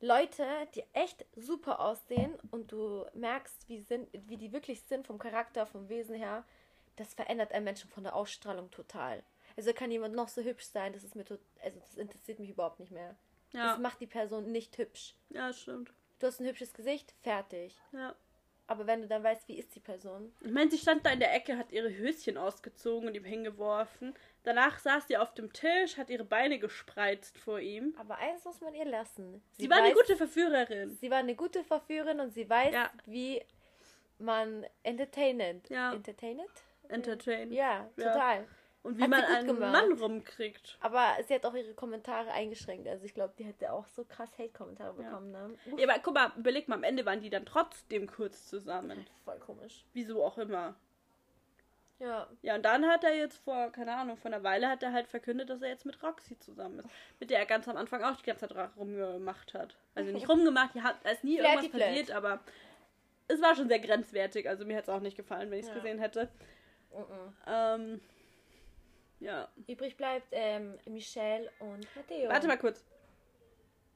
[0.00, 5.18] Leute, die echt super aussehen und du merkst, wie, sind, wie die wirklich sind vom
[5.18, 6.44] Charakter, vom Wesen her,
[6.96, 9.22] das verändert einen Menschen von der Ausstrahlung total.
[9.56, 12.50] Also kann jemand noch so hübsch sein, das ist mir tot, also das interessiert mich
[12.50, 13.16] überhaupt nicht mehr.
[13.52, 15.14] Ja, Das macht die Person nicht hübsch.
[15.30, 15.92] ja, stimmt.
[16.18, 17.76] Du hast ein hübsches Gesicht, fertig.
[17.92, 18.14] Ja.
[18.66, 21.20] Aber wenn du dann weißt, wie ist die Person, Ich meine, sie stand da in
[21.20, 24.14] der Ecke, hat ihre Höschen ausgezogen und ihm hingeworfen.
[24.44, 27.94] Danach saß sie auf dem Tisch, hat ihre Beine gespreizt vor ihm.
[27.98, 29.42] aber eins muss man ihr lassen.
[29.58, 30.96] Sie, war eine weiß- gute Verführerin.
[31.00, 32.90] Sie war eine gute Verführerin und sie weiß, Ja.
[33.06, 33.42] wie
[34.18, 35.68] man entertainend.
[35.70, 35.92] Ja.
[35.92, 36.44] Entertained?
[36.88, 37.50] Entertain.
[37.52, 38.12] Ja, Ja.
[38.12, 38.46] total.
[38.82, 39.72] Und wie Hat sie man einen gemacht.
[39.72, 40.76] Mann rumkriegt.
[40.80, 42.86] Aber sie hat auch ihre Kommentare eingeschränkt.
[42.86, 45.08] Also ich glaube, die hätte auch so krass Hate-Kommentare Ja.
[45.08, 45.30] bekommen.
[45.30, 45.54] Ne?
[45.72, 49.06] Uff, Ja, aber guck mal, überleg mal, am Ende waren die dann trotzdem kurz zusammen.
[49.24, 49.86] voll komisch.
[49.94, 50.74] Wieso auch immer.
[51.98, 52.28] Ja.
[52.42, 55.06] Ja, und dann hat er jetzt vor, keine Ahnung, vor einer Weile hat er halt
[55.06, 56.88] verkündet, dass er jetzt mit Roxy zusammen ist.
[57.20, 59.76] Mit der er ganz am Anfang auch die ganze Zeit rumgemacht hat.
[59.94, 62.40] Also nicht rumgemacht, die hat, da ist nie irgendwas passiert, aber
[63.28, 64.48] es war schon sehr grenzwertig.
[64.48, 65.74] Also mir hätte es auch nicht gefallen, wenn ich es Ja.
[65.76, 66.28] gesehen hätte.
[66.92, 67.32] Mhm.
[67.46, 68.00] Ähm,
[69.20, 69.48] ja.
[69.66, 72.28] Übrig bleibt ähm, Michelle und Matteo.
[72.28, 72.84] Warte mal kurz.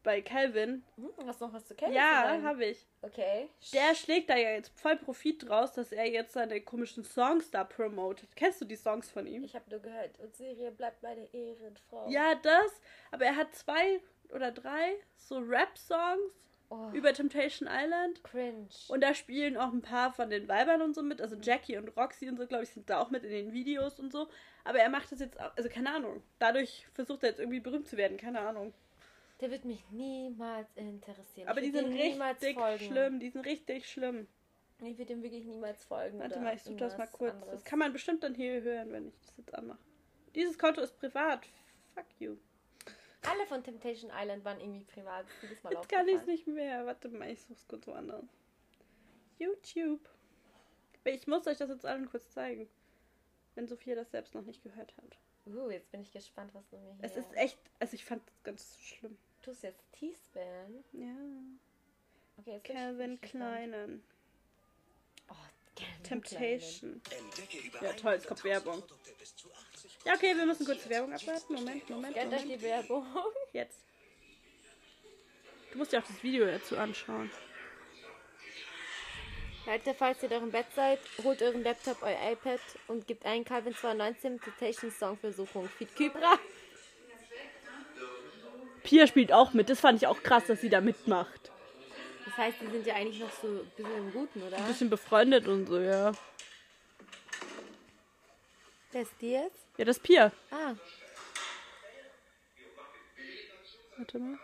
[0.09, 0.83] Bei Calvin.
[0.97, 1.93] Hm, hast du noch was zu kennen?
[1.93, 2.87] Ja, habe ich.
[3.03, 3.51] Okay.
[3.75, 7.63] Der schlägt da ja jetzt voll Profit draus, dass er jetzt seine komischen Songs da
[7.63, 8.35] promotet.
[8.35, 9.45] Kennst du die Songs von ihm?
[9.45, 10.19] Ich habe nur gehört.
[10.19, 12.09] Und Serie bleibt bei der Ehrenfrau.
[12.09, 12.81] Ja, das.
[13.11, 14.01] Aber er hat zwei
[14.33, 16.33] oder drei so Rap-Songs
[16.71, 18.25] Oh, über Temptation Island.
[18.25, 18.69] cringe.
[18.89, 21.21] Und da spielen auch ein paar von den Weibern und so mit.
[21.21, 24.01] Also Jackie und Roxy und so, glaube ich, sind da auch mit in den Videos
[24.01, 24.29] und so.
[24.65, 26.23] Aber er macht das jetzt auch, also keine Ahnung.
[26.39, 28.73] Dadurch versucht er jetzt irgendwie berühmt zu werden, keine Ahnung.
[29.41, 31.49] Der wird mich niemals interessieren.
[31.49, 34.27] Aber ich die sind dem richtig schlimm, die sind richtig schlimm.
[34.81, 36.21] Ich würde ihm wirklich niemals folgen.
[36.21, 37.35] Warte mal, ich suche das mal kurz.
[37.35, 37.55] anderes.
[37.55, 39.79] Das kann man bestimmt dann hier hören, wenn ich das jetzt anmache.
[40.35, 41.47] Dieses Konto ist privat.
[41.95, 42.37] Fuck you.
[43.23, 45.27] Alle von Temptation Island waren irgendwie privat.
[45.43, 46.87] Jedes Mal Jetzt kann ich es nicht mehr.
[46.87, 48.25] Warte mal, ich suche es kurz woanders.
[49.39, 50.09] YouTube.
[51.05, 52.69] Ich muss euch das jetzt allen kurz zeigen.
[53.55, 55.19] Wenn Sophia das selbst noch nicht gehört hat.
[55.47, 57.05] Uh, jetzt bin ich gespannt, was du mir hier...
[57.05, 59.17] Es ist echt, also ich fand das ganz schlimm.
[59.49, 60.85] Du tust jetzt Teaspan.
[60.93, 61.17] Ja.
[62.37, 63.43] Okay, jetzt Calvin gespannt.
[63.43, 64.05] Kleinen.
[65.31, 65.35] Oh,
[65.75, 67.01] Calvin Temptation.
[67.11, 68.83] Entdecke Ja, toll, es kommt Werbung.
[70.05, 71.55] Ja, okay, wir müssen kurz die Werbung abwarten.
[71.55, 72.35] Moment, Moment, Kleinen.
[72.35, 72.61] Euch Moment.
[72.61, 73.07] die Werbung?
[73.55, 73.79] Jetzt.
[75.73, 77.31] Du musst dir auch das Video dazu anschauen.
[79.65, 83.47] Leute, falls ihr doch im Bett seid, holt euren Laptop, euer iPad und gebt ein
[83.47, 85.71] Calvin 219 Temptation Song Versuchung.
[85.71, 86.39] Feed Kybra.
[88.89, 89.69] Pia spielt auch mit.
[89.69, 91.53] Das fand ich auch krass, dass sie da mitmacht.
[92.25, 94.57] Das heißt, die sind ja eigentlich noch so ein bisschen im Guten, oder?
[94.57, 96.13] Ein bisschen befreundet und so, ja.
[98.93, 99.67] Wer ist die jetzt?
[99.77, 100.33] Ja, das ist Pia.
[100.51, 100.75] Ah,
[103.99, 104.39] Warte mal.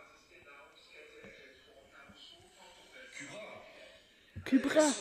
[4.43, 4.93] Kybra.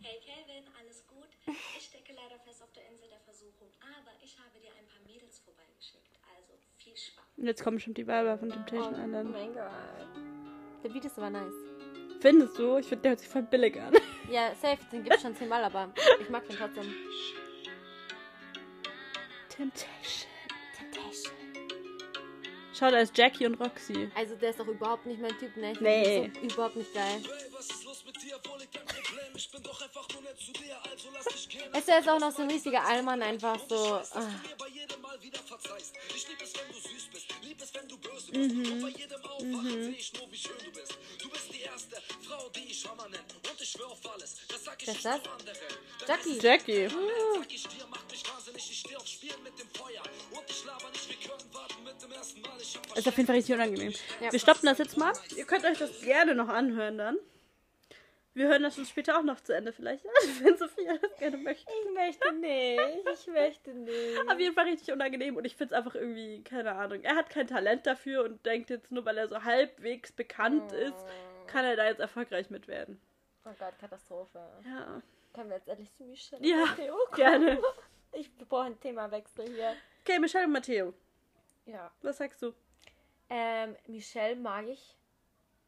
[0.00, 1.28] Hey Kelvin, alles gut?
[1.76, 3.68] Ich stecke leider fest auf der Insel der Versuchung,
[3.98, 6.16] aber ich habe dir ein paar Mädels vorbeigeschickt.
[6.34, 7.31] Also viel Spaß.
[7.42, 9.32] Und jetzt kommen schon die Weiber von Temptation oh Island.
[9.32, 9.64] mein Gott.
[10.84, 11.52] Der Beat ist aber nice.
[12.20, 12.76] Findest du?
[12.76, 13.92] Ich finde, der hört sich voll billig an.
[14.30, 16.84] Ja, safe, den gibt's schon zehnmal, aber ich mag den trotzdem.
[19.48, 20.31] Temptation.
[22.82, 24.10] Schau, da ist Jackie und Roxy.
[24.12, 25.70] Also der ist doch überhaupt nicht mein Typ, ne?
[25.70, 26.32] Ich Nee.
[26.34, 27.22] So überhaupt nicht geil.
[31.72, 33.76] Er ist auch noch so ein richtiger Allmann, einfach so.
[33.76, 34.26] Ah.
[44.84, 45.20] Wer ist das?
[46.08, 46.38] Jackie.
[46.40, 46.88] Jackie.
[52.94, 53.92] Ist auf jeden Fall richtig unangenehm.
[54.20, 54.32] Ja.
[54.32, 55.12] Wir stoppen das jetzt mal.
[55.36, 57.16] Ihr könnt euch das gerne noch anhören dann.
[58.34, 60.04] Wir hören das schon später auch noch zu Ende vielleicht,
[60.42, 61.70] wenn Sophia das gerne möchte.
[61.70, 62.80] Ich möchte nicht.
[63.12, 64.30] Ich möchte nicht.
[64.30, 67.02] Auf jeden Fall richtig unangenehm und ich finde es einfach irgendwie, keine Ahnung.
[67.02, 70.96] Er hat kein Talent dafür und denkt jetzt nur, weil er so halbwegs bekannt ist,
[71.46, 72.98] kann er da jetzt erfolgreich mit werden.
[73.44, 74.40] Oh Gott, Katastrophe.
[74.64, 75.02] Ja.
[75.34, 77.14] Können wir jetzt endlich zu Michelle Ja, und kommen?
[77.16, 77.62] gerne.
[78.12, 79.74] Ich brauche einen Themawechsel hier.
[80.02, 80.94] Okay, Michelle und Matteo.
[81.66, 81.90] Ja.
[82.02, 82.52] Was sagst du?
[83.30, 84.96] Ähm, Michelle mag ich.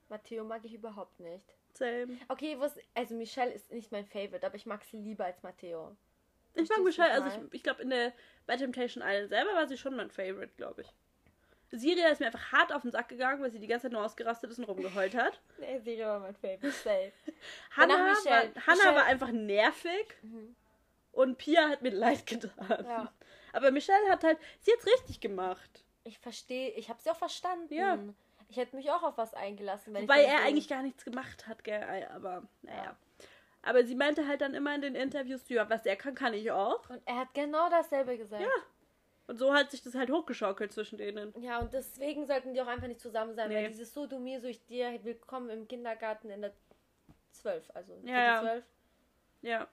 [0.09, 1.45] Matteo mag ich überhaupt nicht.
[1.72, 2.18] Same.
[2.28, 5.97] Okay, was, also Michelle ist nicht mein Favorite, aber ich mag sie lieber als Matteo.
[6.55, 8.12] Ich mag Michelle, also ich ich, glaube, in der
[8.47, 10.95] bei Temptation Island selber war sie schon mein Favorite, glaube ich.
[11.72, 14.05] Siria ist mir einfach hart auf den Sack gegangen, weil sie die ganze Zeit nur
[14.05, 15.40] ausgerastet ist und rumgeheult hat.
[15.59, 16.70] Nee, Siri war mein Favorite.
[16.70, 17.12] Safe.
[17.76, 18.66] Hannah, war.
[18.66, 20.14] Hannah war einfach nervig
[21.14, 22.84] und Pia hat mir leid getan.
[22.86, 23.12] Ja.
[23.52, 25.84] Aber Michelle hat halt, sie hat's richtig gemacht.
[26.04, 27.72] Ich verstehe, ich habe sie auch verstanden.
[27.72, 27.98] Ja.
[28.48, 31.46] Ich hätte mich auch auf was eingelassen, wenn Wobei ich er eigentlich gar nichts gemacht
[31.46, 31.82] hat, gell?
[32.14, 32.84] Aber naja.
[32.84, 32.96] Ja.
[33.62, 36.50] Aber sie meinte halt dann immer in den Interviews, ja, was er kann, kann ich
[36.50, 36.88] auch.
[36.90, 38.42] Und er hat genau dasselbe gesagt.
[38.42, 38.48] Ja.
[39.26, 41.32] Und so hat sich das halt hochgeschaukelt zwischen denen.
[41.40, 43.56] Ja, und deswegen sollten die auch einfach nicht zusammen sein, Nee.
[43.56, 46.52] weil dieses so du mir, so ich dir, willkommen im Kindergarten in der
[47.32, 48.40] 12, also Ja, ja.
[48.42, 48.64] 12.
[49.40, 49.68] Ja.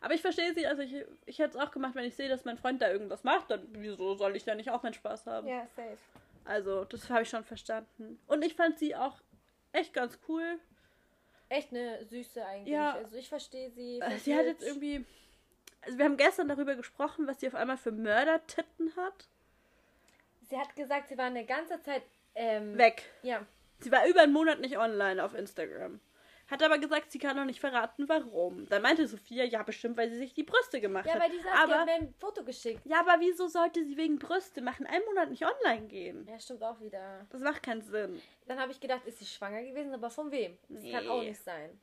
[0.00, 0.94] Aber ich verstehe sie, also ich,
[1.26, 3.66] ich hätte es auch gemacht, wenn ich sehe, dass mein Freund da irgendwas macht, dann
[3.72, 5.46] wieso soll ich da nicht auch meinen Spaß haben?
[5.48, 5.96] Ja, safe.
[6.44, 8.18] Also, das habe ich schon verstanden.
[8.26, 9.20] Und ich fand sie auch
[9.72, 10.58] echt ganz cool.
[11.50, 12.72] Echt eine süße eigentlich.
[12.72, 12.94] Ja.
[12.94, 13.98] Also ich verstehe sie.
[14.00, 15.04] Äh, Sie hat jetzt versteht- irgendwie.
[15.82, 19.28] Also, wir haben gestern darüber gesprochen, was sie auf einmal für Mördertitten hat.
[20.48, 22.02] Sie hat gesagt, sie war eine ganze Zeit
[22.34, 23.02] ähm, Weg.
[23.22, 23.44] Ja.
[23.80, 26.00] Sie war über einen Monat nicht online auf Instagram.
[26.50, 28.66] Hat aber gesagt, sie kann noch nicht verraten, warum.
[28.70, 31.22] Dann meinte Sophia, ja, bestimmt, weil sie sich die Brüste gemacht Ja, hat.
[31.22, 32.80] weil die sagt, die aber, hat mir ein Foto geschickt.
[32.86, 36.26] ja, aber wieso sollte sie wegen Brüste machen, einen Monat nicht online gehen?
[36.26, 37.26] Ja, stimmt auch wieder.
[37.30, 38.22] Das macht keinen Sinn.
[38.46, 40.56] Dann habe ich gedacht, ist sie schwanger gewesen, aber von wem?
[40.70, 41.08] Das kann Nee.
[41.10, 41.78] auch nicht sein.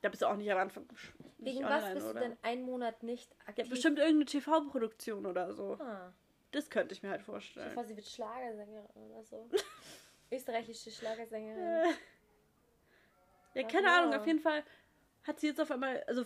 [0.00, 0.84] Da bist du auch nicht am Anfang
[1.38, 2.20] Wegen was online, bist oder?
[2.20, 3.70] du denn einen Monat nicht Ja, aktiv?
[3.70, 5.74] bestimmt irgendeine TV-Produktion oder so.
[5.80, 6.12] Ah,
[6.50, 7.70] Das könnte ich mir halt ich vorstellen.
[7.74, 9.48] vor, sie wird Schlagersängerin oder so.
[10.32, 11.94] Österreichische Schlagersängerin.
[13.54, 13.98] Ja, keine ja.
[13.98, 14.62] Ahnung, auf jeden Fall
[15.24, 16.24] hat sie jetzt auf einmal, also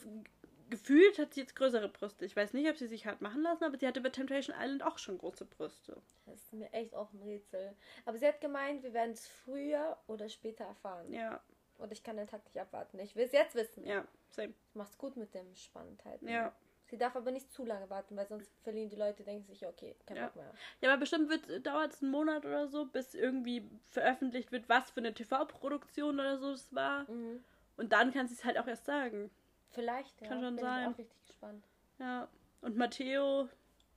[0.70, 2.24] gefühlt hat sie jetzt größere Brüste.
[2.24, 4.82] Ich weiß nicht, ob sie sich hat machen lassen, aber sie hatte bei Temptation Island
[4.82, 6.00] auch schon große Brüste.
[6.26, 7.74] Das ist mir echt auch ein Rätsel.
[8.04, 11.12] Aber sie hat gemeint, wir werden es früher oder später erfahren.
[11.12, 11.40] Ja,
[11.78, 12.98] Und ich kann den Tag nicht abwarten.
[12.98, 13.86] Ich will es jetzt wissen.
[13.86, 14.54] ja, same.
[14.74, 16.20] Mach's gut mit dem Spannendheit.
[16.22, 16.52] Ja.
[16.88, 19.96] Sie darf aber nicht zu lange warten, weil sonst verlieren die Leute, denken sich, okay,
[20.06, 20.26] kein Ja.
[20.26, 20.52] Bock mehr.
[20.80, 24.90] Ja, aber bestimmt wird dauert es einen Monat oder so, bis irgendwie veröffentlicht wird, was
[24.90, 27.10] für eine TV-Produktion oder so es war.
[27.10, 27.42] Mhm.
[27.76, 29.30] Und dann kann sie es halt auch erst sagen.
[29.70, 30.28] Vielleicht, ja.
[30.28, 30.82] Kann schon bin sein.
[30.88, 31.64] Ich auch richtig gespannt.
[31.98, 32.28] Ja.
[32.62, 33.48] Und Matteo,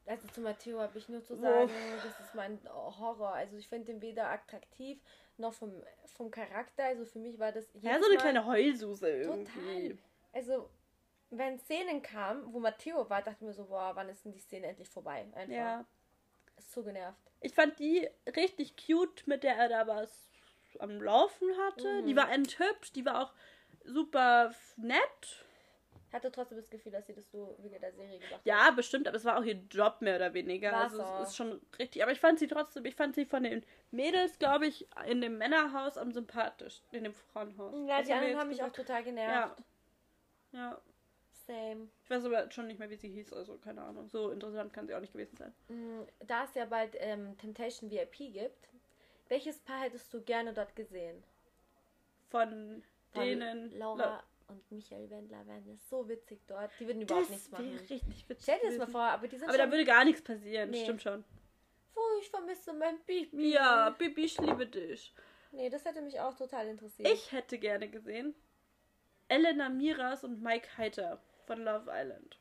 [0.05, 1.41] Also zu Matteo habe ich nur zu Uff.
[1.41, 1.71] sagen,
[2.03, 3.33] das ist mein Horror.
[3.33, 4.99] Also ich finde ihn weder attraktiv
[5.37, 5.71] noch vom,
[6.05, 6.85] vom Charakter.
[6.85, 9.89] Also für mich war das ja, so eine Mal kleine Heulsuse irgendwie.
[9.89, 9.97] total.
[10.33, 10.69] Also
[11.31, 14.39] wenn Szenen kamen, wo Matteo war, dachte ich mir so, boah, wann ist denn die
[14.39, 15.27] Szene endlich vorbei?
[15.33, 15.53] Einfach.
[15.53, 15.85] Ja.
[16.57, 17.19] Ist so genervt.
[17.41, 20.29] Ich fand die richtig cute, mit der er da was
[20.79, 22.01] am Laufen hatte.
[22.01, 22.07] Mhm.
[22.07, 23.33] Die war enthübscht, die war auch
[23.85, 25.45] super nett.
[26.11, 28.45] Hatte trotzdem das Gefühl, dass sie das so wegen der Serie gemacht hat.
[28.45, 30.71] Ja, bestimmt, aber es war auch ihr Job mehr oder weniger.
[30.71, 32.01] War's also es ist schon richtig.
[32.01, 35.37] Aber ich fand sie trotzdem, ich fand sie von den Mädels, glaube ich, in dem
[35.37, 36.81] Männerhaus am sympathisch.
[36.91, 37.75] In dem Frauenhaus.
[37.87, 39.03] Ja, Was die anderen haben mich auch total Ja.
[39.03, 39.63] genervt.
[40.51, 40.81] Ja.
[41.49, 41.89] Same.
[42.03, 44.07] Ich weiß aber schon nicht mehr, wie sie hieß, also keine Ahnung.
[44.09, 45.53] So interessant kann sie auch nicht gewesen sein.
[45.67, 48.69] Mm, Da es ja bald ähm, Temptation VIP gibt,
[49.29, 51.23] welches Paar hättest du gerne dort gesehen?
[52.29, 53.71] Von, Von denen.
[53.77, 56.71] Laura und Michael Wendler wären das so witzig dort.
[56.79, 57.77] Die würden Das überhaupt nichts wäre machen.
[57.89, 58.43] richtig witzig.
[58.43, 60.83] Stell dir das mal vor, aber die sind Aber da würde gar nichts passieren, Nee.
[60.83, 61.23] stimmt schon.
[61.95, 63.53] oh, ich vermisse mein Baby.
[63.53, 65.13] Ja, Bibi, ich liebe dich.
[65.51, 67.07] Nee, das hätte mich auch total interessiert.
[67.11, 68.35] Ich hätte gerne gesehen
[69.27, 72.37] Elena Miras und Mike Heiter von Love Island.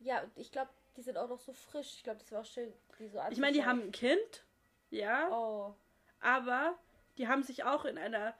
[0.00, 1.96] Ja, und ich glaube, die sind auch noch so frisch.
[1.96, 4.44] Ich glaube, das wäre auch schön, die so Ich meine, die haben ein Kind,
[4.90, 5.74] ja, Oh,
[6.20, 6.78] aber
[7.18, 8.34] die haben sich auch in einer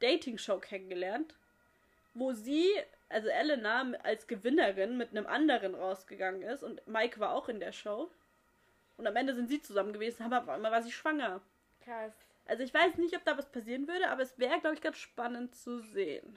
[0.00, 1.36] Dating-Show kennengelernt,
[2.14, 2.68] wo sie,
[3.08, 7.72] also Elena, als Gewinnerin mit einem anderen rausgegangen ist und Mike war auch in der
[7.72, 8.10] Show.
[8.96, 11.40] Und am Ende sind sie zusammen gewesen, aber auf einmal war sie schwanger.
[11.80, 12.12] krass.
[12.46, 14.96] Also ich weiß nicht, ob da was passieren würde, aber es wäre, glaube ich, ganz
[14.96, 16.36] spannend zu sehen.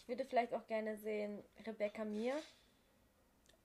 [0.00, 2.34] Ich würde vielleicht auch gerne sehen Rebecca Mir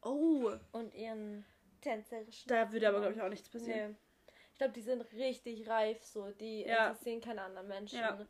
[0.01, 1.45] Oh, und ihren
[1.81, 2.47] tänzerischen.
[2.49, 3.91] da würde aber, glaube ich, auch nichts passieren.
[3.91, 4.33] Nee.
[4.51, 6.29] Ich glaube, die sind richtig reif, so.
[6.31, 6.89] Die Ja.
[6.89, 7.99] interessieren keine anderen Menschen.
[7.99, 8.25] Ja.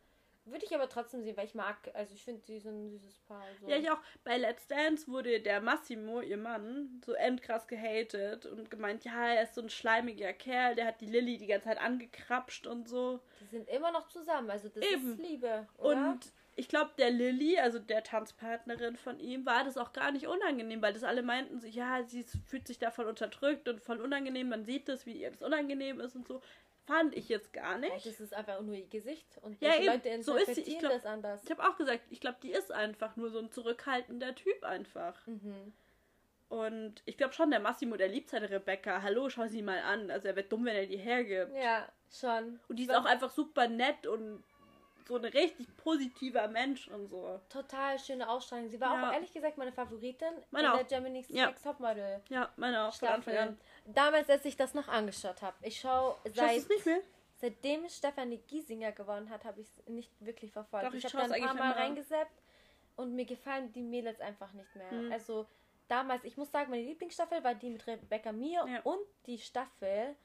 [0.46, 3.20] Würde ich aber trotzdem sehen, weil ich mag, also ich finde, die sind ein süßes
[3.22, 3.44] Paar.
[3.60, 3.68] So.
[3.68, 3.98] Ja, ich auch.
[4.24, 9.44] Bei Let's Dance wurde der Massimo, ihr Mann, so endkrass gehatet und gemeint, ja, er
[9.44, 13.20] ist so ein schleimiger Kerl, der hat die Lilly die ganze Zeit angekrapscht und so.
[13.42, 15.14] Die sind immer noch zusammen, also das Eben.
[15.14, 16.12] ist Liebe, oder?
[16.12, 20.28] Und ich glaube, der Lilly, also der Tanzpartnerin von ihm, war das auch gar nicht
[20.28, 24.50] unangenehm, weil das alle meinten sich, ja, sie fühlt sich davon unterdrückt und voll unangenehm,
[24.50, 26.42] man sieht das, wie ihr das unangenehm ist und so.
[26.86, 28.06] Fand ich jetzt gar nicht.
[28.06, 29.88] Das ist einfach nur ihr Gesicht und Ja, eben.
[29.88, 30.62] Leute So ist sie.
[30.62, 31.44] Ich glaub- das anders.
[31.44, 35.26] Ich habe auch gesagt, ich glaube, die ist einfach nur so ein zurückhaltender Typ einfach.
[35.26, 35.74] Mhm.
[36.48, 39.02] Und ich glaube schon, der Massimo, der liebt seine Rebecca.
[39.02, 40.12] Hallo, schau sie mal an.
[40.12, 41.56] Also er wird dumm, wenn er die hergibt.
[41.56, 42.60] Ja, schon.
[42.68, 44.44] Und die ist auch einfach super nett und
[45.08, 47.40] so ein richtig positiver Mensch und so.
[47.50, 48.70] Total schöne Ausstrahlung.
[48.70, 49.10] Sie war Ja.
[49.10, 50.78] auch ehrlich gesagt meine Favoritin Meine in auch.
[50.78, 51.48] der Germany's Ja.
[51.48, 53.50] Next Topmodel Ja, meine auch von Anfang Staffel.
[53.50, 53.60] an.
[53.86, 55.56] Damals, als ich das noch angeschaut habe.
[55.62, 56.64] Ich schaue seit
[57.38, 60.88] seitdem Stefanie Giesinger gewonnen hat, habe ich es nicht wirklich verfolgt.
[60.88, 61.76] Doch, ich ich habe es da ein paar Mal immer.
[61.76, 62.42] reingeseppt
[62.96, 64.90] und mir gefallen die Mädels einfach nicht mehr.
[64.90, 65.12] Hm.
[65.12, 65.46] Also
[65.88, 68.82] damals, ich muss sagen, meine Lieblingsstaffel war die mit Rebecca Mir Ja.
[68.84, 70.16] und die Staffel,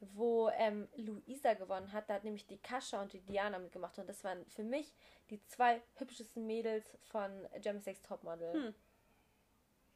[0.00, 2.08] wo ähm, Luisa gewonnen hat.
[2.08, 4.94] Da hat nämlich die Kascha und die Diana mitgemacht und das waren für mich
[5.30, 7.30] die zwei hübschesten Mädels von
[7.60, 8.52] Germany's Next Topmodel.
[8.52, 8.74] Hm.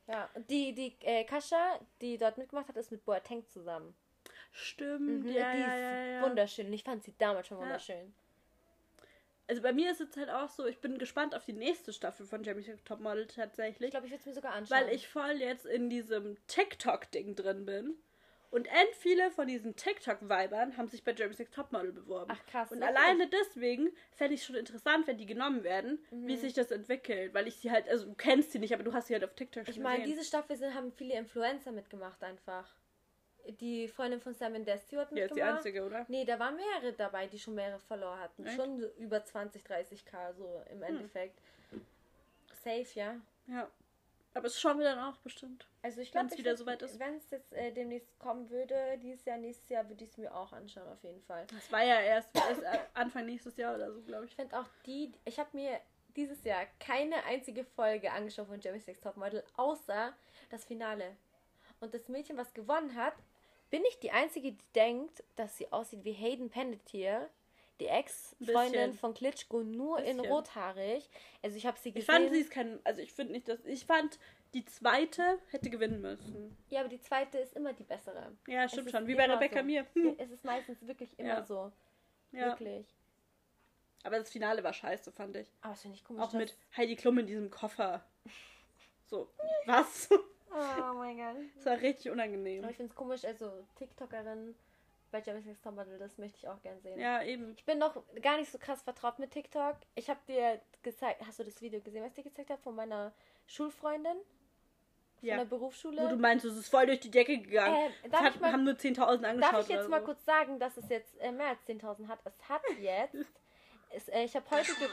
[0.07, 3.94] Ja, und die, die äh, Kascha, die dort mitgemacht hat, ist mit Boateng zusammen.
[4.52, 6.22] Stimmt, Mhm, ja, die ja, ist ja, ja.
[6.22, 6.66] wunderschön.
[6.66, 8.14] Und ich fand sie damals schon wunderschön.
[9.46, 12.24] Also bei mir ist es halt auch so, ich bin gespannt auf die nächste Staffel
[12.26, 13.88] von Next Topmodel tatsächlich.
[13.88, 14.78] Ich glaube, ich würde es mir sogar anschauen.
[14.78, 17.94] weil ich voll jetzt in diesem TikTok-Ding drin bin.
[18.55, 22.30] Und end viele von diesen TikTok-Weibern haben sich bei Jeremy's Next Topmodel beworben.
[22.32, 26.28] Ach, krass, Und alleine deswegen fände ich es schon interessant, wenn die genommen werden, Mhm.
[26.28, 27.34] wie sich das entwickelt.
[27.34, 29.34] Weil ich sie halt, also du kennst sie nicht, aber du hast sie halt auf
[29.34, 32.72] TikTok schon Ich meine, diese Staffel sind, haben viele Influencer mitgemacht einfach.
[33.61, 35.57] Die Freundin von Sam der Stewart Ja, ist die mitgemacht.
[35.57, 36.07] einzige, oder?
[36.09, 38.46] Nee, da waren mehrere dabei, die schon mehrere Follower hatten.
[38.46, 38.55] Echt?
[38.55, 41.40] Schon über 20, 30k so im Endeffekt.
[42.62, 43.16] Safe, ja.
[43.48, 43.68] Ja.
[44.32, 45.66] Aber es schauen wir dann auch bestimmt.
[45.85, 46.99] Also ich glaube, wieder soweit ist.
[46.99, 50.35] wenn es jetzt äh, demnächst kommen würde, dieses Jahr, nächstes Jahr, würde ich es mir
[50.35, 51.47] auch anschauen, auf jeden Fall.
[51.55, 54.30] Das war ja erst, erst äh, Anfang nächstes Jahr oder so, glaube ich.
[54.30, 55.78] Ich finde auch die, ich habe mir
[56.16, 60.14] dieses Jahr keine einzige Folge angeschaut von Jeremy's Next Topmodel, außer
[60.49, 61.16] das Finale.
[61.80, 63.12] Und das Mädchen, was gewonnen hat,
[63.68, 67.28] bin ich die Einzige, die denkt, dass sie aussieht wie Hayden Panettiere,
[67.78, 70.32] die Ex-Freundin von Klitschko, nur in Bisschen.
[70.32, 71.11] rothaarig.
[71.43, 72.07] Also ich habe sie Ich gesehen.
[72.07, 74.18] fand, sie ist kein, also ich finde nicht, dass, ich fand,
[74.55, 76.57] die zweite hätte gewinnen müssen.
[76.70, 78.32] ja, aber die zweite ist immer die bessere.
[78.46, 79.07] Ja, stimmt schon.
[79.07, 79.64] Wie bei Rebecca so.
[79.64, 79.86] mir.
[79.94, 81.42] Ja, Es ist meistens wirklich immer Ja.
[81.44, 81.72] so.
[82.32, 82.46] Ja.
[82.46, 82.86] Wirklich.
[84.05, 85.50] Aber das Finale war scheiße, fand ich.
[85.62, 86.22] Aber das finde ich komisch.
[86.22, 88.05] Auch mit Heidi Klum in diesem Koffer.
[89.07, 89.28] So,
[89.66, 90.09] was?
[90.11, 91.36] Oh mein Gott.
[91.57, 92.62] Das war richtig unangenehm.
[92.62, 94.55] Aber ich finde es komisch, also TikTokerin
[95.11, 96.98] bei Jeremy's Next Topmodel, das möchte ich auch gern sehen.
[96.98, 97.52] Ja, eben.
[97.57, 99.76] Ich bin noch gar nicht so krass vertraut mit TikTok.
[99.94, 102.74] Ich habe dir gezeigt, hast du das Video gesehen, was ich dir gezeigt habe von
[102.74, 103.12] meiner
[103.46, 104.16] Schulfreundin?
[105.21, 105.37] Von Ja.
[105.39, 106.03] der Berufsschule?
[106.03, 107.75] Wo du meinst, es ist voll durch die Decke gegangen.
[107.75, 109.53] Äh, es darf hat, ich mal- haben nur 10.000 angeschaut.
[109.55, 110.07] Darf ich jetzt mal so.
[110.07, 112.19] kurz sagen, dass es jetzt äh, mehr als 10.000 hat?
[112.25, 113.17] Es hat jetzt.
[113.91, 114.73] es, äh, ich habe heute.
[114.75, 114.89] Ge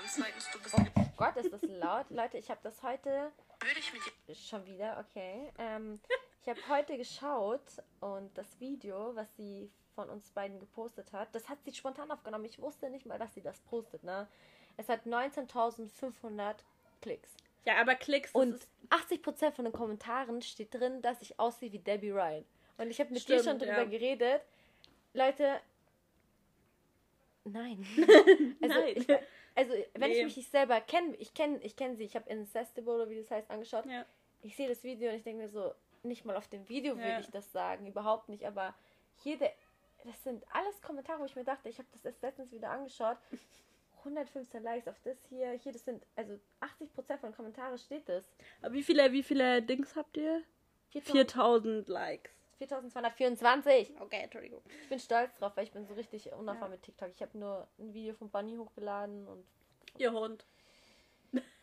[0.95, 2.09] oh Gott, ist das laut.
[2.09, 3.31] Leute, ich habe das heute.
[4.33, 5.51] Schon wieder, okay.
[5.59, 5.99] Ähm,
[6.41, 7.61] ich habe heute geschaut
[7.99, 12.45] und das Video, was sie von uns beiden gepostet hat, das hat sie spontan aufgenommen.
[12.45, 14.27] Ich wusste nicht mal, dass sie das postet, ne?
[14.77, 16.55] Es hat 19.500
[17.01, 17.29] Klicks.
[17.65, 21.79] Ja, aber Klicks, Und ist, 80% von den Kommentaren steht drin, dass ich aussehe wie
[21.79, 22.43] Debbie Ryan.
[22.77, 23.85] Und ich habe mit dir schon Stimmt, drüber ja.
[23.85, 24.41] geredet.
[25.13, 25.59] Leute,
[27.43, 27.85] nein.
[28.61, 28.93] also, Nein.
[28.95, 29.07] Ich,
[29.55, 30.17] also wenn Nee.
[30.19, 33.17] ich mich nicht selber kenne, ich kenne ich kenn sie, ich habe Incestible oder wie
[33.17, 33.85] das heißt angeschaut.
[33.85, 34.05] ja.
[34.43, 37.05] Ich sehe das Video und ich denke mir so, nicht mal auf dem Video will
[37.05, 37.19] Ja.
[37.19, 38.43] ich das sagen, überhaupt nicht.
[38.45, 38.73] Aber
[39.23, 39.51] jede,
[40.03, 43.17] das sind alles Kommentare, wo ich mir dachte, ich habe das erst letztens wieder angeschaut.
[44.03, 45.51] 115 Likes auf das hier.
[45.53, 48.23] Hier, das sind, also 80% von Kommentaren steht das.
[48.61, 50.43] Aber wie viele, wie viele Dings habt ihr?
[50.89, 52.31] 4000 Likes.
[52.57, 53.99] 4224.
[53.99, 54.61] Okay, Entschuldigung.
[54.83, 57.09] Ich bin stolz drauf, weil ich bin so richtig unerfahren mit TikTok.
[57.09, 59.45] Ich habe nur ein Video von Bunny hochgeladen und
[59.97, 60.45] Ihr Hund.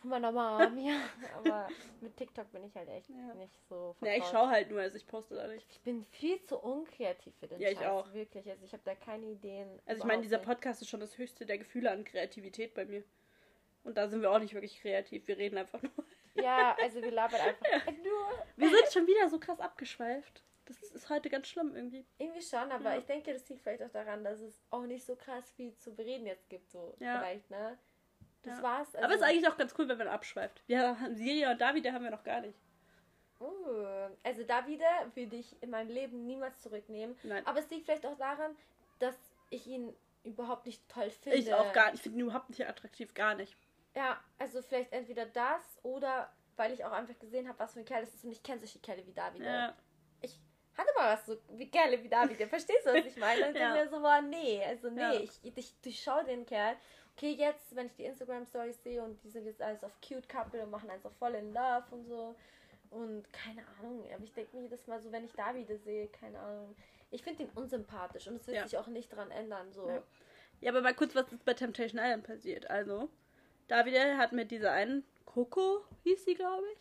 [0.00, 1.00] Von meiner Mom, ja.
[1.36, 1.68] Aber
[2.00, 3.34] mit TikTok bin ich halt echt Ja.
[3.34, 4.30] nicht so Ja, ich vertraut.
[4.32, 5.66] schaue halt nur, also ich poste da nicht.
[5.70, 8.12] Ich bin viel zu unkreativ für den Ja, ich Scheiß, auch.
[8.12, 8.48] wirklich.
[8.48, 9.80] Also ich habe da keine Ideen.
[9.86, 13.02] Also ich meine, dieser Podcast ist schon das höchste der Gefühle an Kreativität bei mir.
[13.84, 15.26] Und da sind wir auch nicht wirklich kreativ.
[15.28, 15.92] Wir reden einfach nur.
[16.34, 17.66] Ja, also wir labern einfach
[18.04, 18.28] nur.
[18.56, 20.44] Wir sind schon wieder so krass abgeschweift.
[20.66, 22.06] Das ist heute ganz schlimm irgendwie.
[22.18, 22.98] Irgendwie schon, aber Ja.
[22.98, 25.96] ich denke, das liegt vielleicht auch daran, dass es auch nicht so krass viel zu
[25.96, 27.18] bereden jetzt gibt, so Ja.
[27.18, 27.76] vielleicht, ne?
[28.48, 28.62] Das Ja.
[28.62, 28.94] war's.
[28.94, 30.62] Also, Aber es ist eigentlich auch ganz cool, wenn man abschweift.
[30.66, 32.58] Wir haben Silja und David, haben wir noch gar nicht.
[33.40, 37.16] Uh, also da wieder würde ich in meinem Leben niemals zurücknehmen.
[37.22, 37.46] Nein.
[37.46, 38.56] Aber es liegt vielleicht auch daran,
[38.98, 39.14] dass
[39.50, 39.94] ich ihn
[40.24, 41.38] überhaupt nicht toll finde.
[41.38, 41.96] Ich auch gar nicht.
[41.96, 43.56] Ich finde ihn überhaupt nicht attraktiv, gar nicht.
[43.94, 47.84] Ja, also vielleicht entweder das oder weil ich auch einfach gesehen habe, was für ein
[47.84, 49.42] Kerl das ist und ich kenne solche Kerle wie David.
[49.42, 49.72] Ja.
[50.20, 50.36] Ich
[50.76, 52.42] hatte mal was so wie Kerle wie David.
[52.48, 53.48] Verstehst du, was ich meine?
[53.48, 53.74] Und Ja.
[53.76, 53.84] ja.
[53.84, 55.12] mir so, war nee, also nee, Ja.
[55.14, 56.76] ich, ich durchschaue den Kerl.
[57.18, 60.62] Okay, jetzt, wenn ich die Instagram-Stories sehe und die sind jetzt alles auf Cute Couple
[60.62, 62.36] und machen auf voll in Love und so.
[62.90, 66.38] Und keine Ahnung, aber ich denke mir jedes Mal so, wenn ich Davide sehe, keine
[66.38, 66.76] Ahnung.
[67.10, 68.62] Ich finde ihn unsympathisch und es wird Ja.
[68.68, 69.72] sich auch nicht dran ändern.
[69.72, 69.88] So.
[69.88, 70.02] Ja.
[70.60, 72.70] Ja, aber mal kurz, was ist bei Temptation Island passiert?
[72.70, 73.08] Also,
[73.66, 76.78] Davide hat mit dieser einen Coco, hieß sie, glaube ich,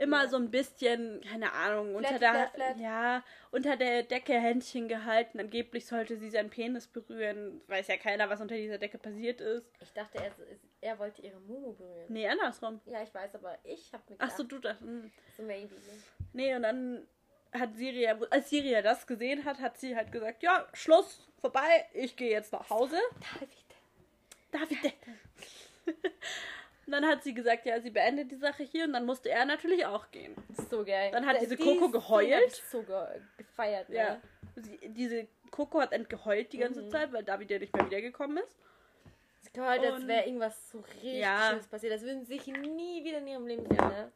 [0.00, 2.78] immer so ein bisschen, keine Ahnung, unter Flat, der, flat, flat.
[2.78, 5.38] ja, unter der Decke Händchen gehalten.
[5.38, 7.60] Angeblich sollte sie seinen Penis berühren.
[7.66, 9.70] Weiß ja keiner, was unter dieser Decke passiert ist.
[9.80, 10.32] Ich dachte, er,
[10.80, 12.06] er wollte ihre Mumu berühren.
[12.08, 12.80] Nee, andersrum.
[12.86, 14.80] Ja, ich weiß, aber ich habe mir Ach gedacht, so, du dachtest.
[14.88, 15.12] hm.
[15.36, 15.74] so maybe.
[16.32, 17.06] Nee, und dann
[17.52, 22.16] hat Siria, als Siria das gesehen hat, hat sie halt gesagt, ja, Schluss, vorbei, ich
[22.16, 22.96] gehe jetzt nach Hause.
[24.50, 24.70] David.
[24.70, 24.94] David.
[26.86, 29.44] und dann hat sie gesagt, ja, sie beendet die Sache hier und dann musste er
[29.44, 30.34] natürlich auch gehen.
[30.70, 31.10] So geil.
[31.12, 32.50] Dann hat Der- diese die Coco geheult.
[32.70, 32.96] so ge
[33.36, 33.96] gefeiert, ne?
[33.96, 34.20] Ja.
[34.56, 36.90] Sie, diese Coco hat entgeheult die ganze Mhm.
[36.90, 38.56] Zeit, weil David ja nicht mehr wiedergekommen ist.
[39.42, 41.46] Es gehört, als wäre irgendwas so richtig Ja.
[41.48, 41.92] Schlimmes passiert.
[41.92, 44.12] Das würden sie sich nie wieder in ihrem Leben sehen, ne?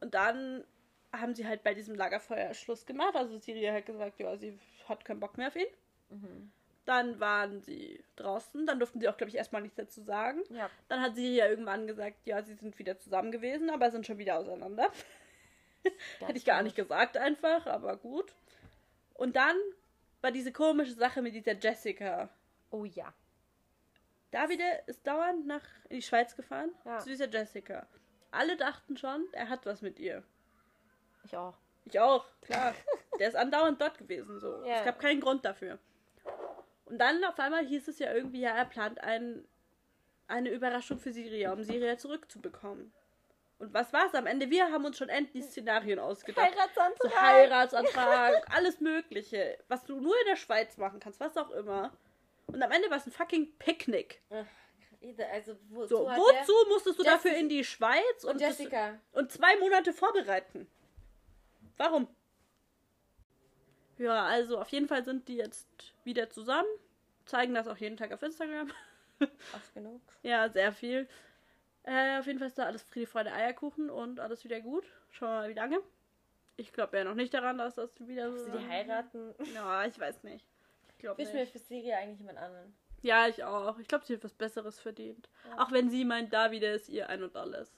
[0.00, 0.64] Und dann
[1.12, 3.14] haben sie halt bei diesem Lagerfeuer Schluss gemacht.
[3.16, 5.66] Also Siria hat gesagt, ja, sie hat keinen Bock mehr auf ihn.
[6.10, 6.50] Mhm.
[6.84, 8.66] Dann waren sie draußen.
[8.66, 10.42] Dann durften sie auch, glaube ich, erstmal nichts dazu sagen.
[10.50, 10.68] Ja.
[10.88, 14.38] Dann hat Siria irgendwann gesagt, ja, sie sind wieder zusammen gewesen, aber sind schon wieder
[14.38, 14.90] auseinander.
[16.20, 18.34] Hätte ich gar nicht gesagt einfach, aber gut.
[19.14, 19.56] Und dann
[20.20, 22.28] war diese komische Sache mit dieser Jessica.
[22.70, 23.12] Oh ja.
[24.30, 26.98] Davide ist dauernd nach in die Schweiz gefahren Ja.
[26.98, 27.86] zu dieser Jessica.
[28.30, 30.24] Alle dachten schon, er hat was mit ihr.
[31.24, 31.56] Ich auch.
[31.84, 32.74] Ich auch, klar.
[33.18, 34.64] Der ist andauernd dort gewesen, so.
[34.64, 34.78] Ja.
[34.78, 35.78] Es gab keinen Grund dafür.
[36.86, 39.46] Und dann auf einmal hieß es ja irgendwie, ja, er plant ein,
[40.26, 42.92] eine Überraschung für Syria, um Syria zurückzubekommen.
[43.58, 44.50] Und was war's am Ende?
[44.50, 46.44] Wir haben uns schon endlich Szenarien ausgedacht.
[46.44, 47.10] Heiratsantrag.
[47.12, 49.58] So Heiratsantrag, alles Mögliche.
[49.68, 51.96] Was du nur in der Schweiz machen kannst, was auch immer.
[52.48, 54.20] Und am Ende war es ein fucking Picknick.
[55.32, 58.58] Also, wo, So, wozu musstest du Jessica- dafür in die Schweiz und, und das-
[59.12, 60.66] und zwei Monate vorbereiten?
[61.76, 62.08] Warum?
[63.98, 65.66] Ja, also auf jeden Fall sind die jetzt
[66.04, 66.68] wieder zusammen.
[67.26, 68.70] Zeigen das auch jeden Tag auf Instagram.
[69.20, 70.00] Oft genug.
[70.22, 71.08] ja, sehr viel.
[71.84, 74.84] Äh, auf jeden Fall ist da alles Friede, Freude, Eierkuchen und alles wieder gut.
[75.10, 75.78] Schauen wir mal, wie lange.
[76.56, 78.44] Ich glaube ja noch nicht daran, dass das wieder so.
[78.44, 79.34] Sie die heiraten.
[79.54, 80.46] Ja, ich weiß nicht.
[80.90, 81.52] Ich glaube Ich wünsche mir nicht.
[81.52, 82.74] für Syria eigentlich jemand anderen.
[83.02, 83.78] Ja, ich auch.
[83.78, 85.28] Ich glaube, sie hat was Besseres verdient.
[85.50, 85.62] Ja.
[85.62, 87.70] Auch wenn sie meint, Davide ist ihr ein und alles.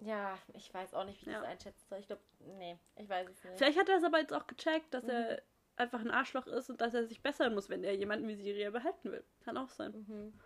[0.00, 1.40] Ja, ich weiß auch nicht, wie ich Ja.
[1.40, 1.98] das einschätzen soll.
[1.98, 3.56] Ich glaube, nee, ich weiß es nicht.
[3.58, 5.10] Vielleicht hat er es aber jetzt auch gecheckt, dass Mhm.
[5.10, 5.42] er
[5.76, 8.70] einfach ein Arschloch ist und dass er sich bessern muss, wenn er jemanden wie Syria
[8.70, 9.24] behalten will.
[9.44, 9.92] Kann auch sein.
[9.92, 10.40] Mhm.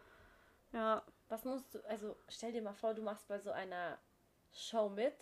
[0.72, 1.04] Ja.
[1.28, 3.98] Was musst du, also stell dir mal vor, du machst bei so einer
[4.52, 5.14] Show mit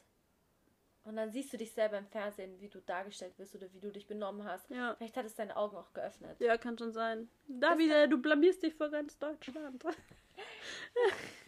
[1.04, 3.90] und dann siehst du dich selber im Fernsehen, wie du dargestellt wirst oder wie du
[3.92, 4.70] dich benommen hast.
[4.70, 4.94] Ja.
[4.96, 6.38] Vielleicht hat es deine Augen auch geöffnet.
[6.40, 7.30] Ja, kann schon sein.
[7.46, 9.84] Davide, du blamierst dich vor ganz Deutschland.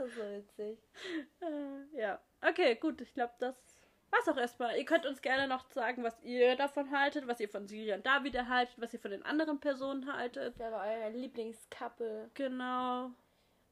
[0.00, 0.78] Das ist so witzig.
[1.42, 2.18] Äh, ja.
[2.40, 3.02] Okay, gut.
[3.02, 3.54] Ich glaube, das
[4.10, 4.78] war's auch erstmal.
[4.78, 8.06] Ihr könnt uns gerne noch sagen, was ihr davon haltet, was ihr von Syria und
[8.06, 10.54] Davide haltet, was ihr von den anderen Personen haltet.
[10.56, 12.30] Wer war euer Lieblingscouple?
[12.32, 13.10] Genau.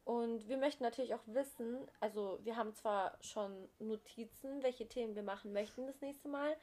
[0.04, 5.22] Und wir möchten natürlich auch wissen, also wir haben zwar schon Notizen, welche Themen wir
[5.22, 6.56] machen möchten das nächste Mal,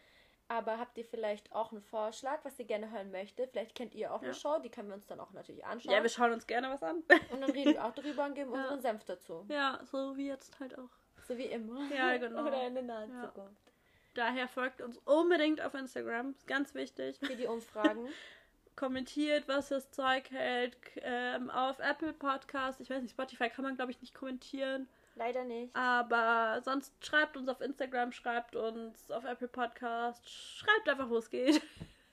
[0.48, 3.52] aber habt ihr vielleicht auch einen Vorschlag, was ihr gerne hören möchtet?
[3.52, 4.28] Vielleicht kennt ihr auch Ja.
[4.28, 5.94] eine Show, die können wir uns dann auch natürlich anschauen.
[5.94, 6.98] Ja, wir schauen uns gerne was an.
[7.32, 8.62] und dann reden wir auch darüber und geben Ja.
[8.62, 9.46] unseren Senf dazu.
[9.50, 10.90] ja, so wie jetzt halt auch.
[11.28, 11.82] So wie immer.
[11.94, 12.42] Ja, genau.
[12.48, 13.22] Oder in der nahen Ja.
[13.28, 13.72] Zukunft.
[14.14, 16.32] Daher folgt uns unbedingt auf Instagram.
[16.32, 17.18] Ist ganz wichtig.
[17.20, 18.08] Für die Umfragen.
[18.76, 20.78] Kommentiert, was das Zeug hält.
[20.98, 22.80] Ähm, auf Apple Podcast.
[22.82, 24.88] Ich weiß nicht, Spotify kann man, glaube ich, nicht kommentieren.
[25.16, 25.74] Leider nicht.
[25.76, 30.30] Aber sonst schreibt uns auf Instagram, schreibt uns auf Apple Podcast.
[30.30, 31.62] Schreibt einfach, wo es geht.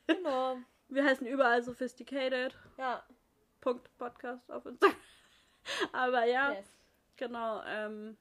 [0.06, 0.56] Genau.
[0.88, 2.56] Wir heißen überall sophisticated.
[2.78, 3.02] Ja.
[3.60, 4.96] Punkt Podcast auf Instagram.
[5.92, 6.66] Aber ja, Yes.
[7.16, 7.62] genau.
[7.66, 8.16] Ähm,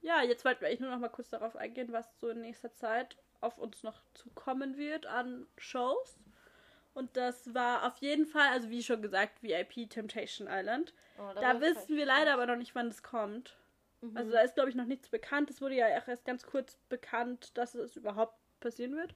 [0.00, 2.72] ja, jetzt wollten wir eigentlich nur noch mal kurz darauf eingehen, was so in nächster
[2.74, 6.18] Zeit auf uns noch zukommen wird an Shows.
[6.94, 10.92] Und das war auf jeden Fall, also wie schon gesagt, VIP Temptation Island.
[11.18, 13.56] Oh, Da wissen wir leider aber noch nicht, wann es kommt.
[14.00, 14.16] Mhm.
[14.16, 15.50] Also da ist, glaube ich, noch nichts bekannt.
[15.50, 19.14] Es wurde ja auch erst ganz kurz bekannt, dass es überhaupt passieren wird.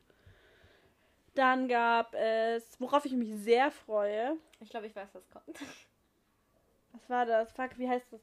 [1.35, 4.37] Dann gab es, worauf ich mich sehr freue.
[4.61, 5.59] ich glaube, ich weiß, was kommt.
[6.93, 7.53] Was war das?
[7.53, 8.21] Fuck, wie heißt das?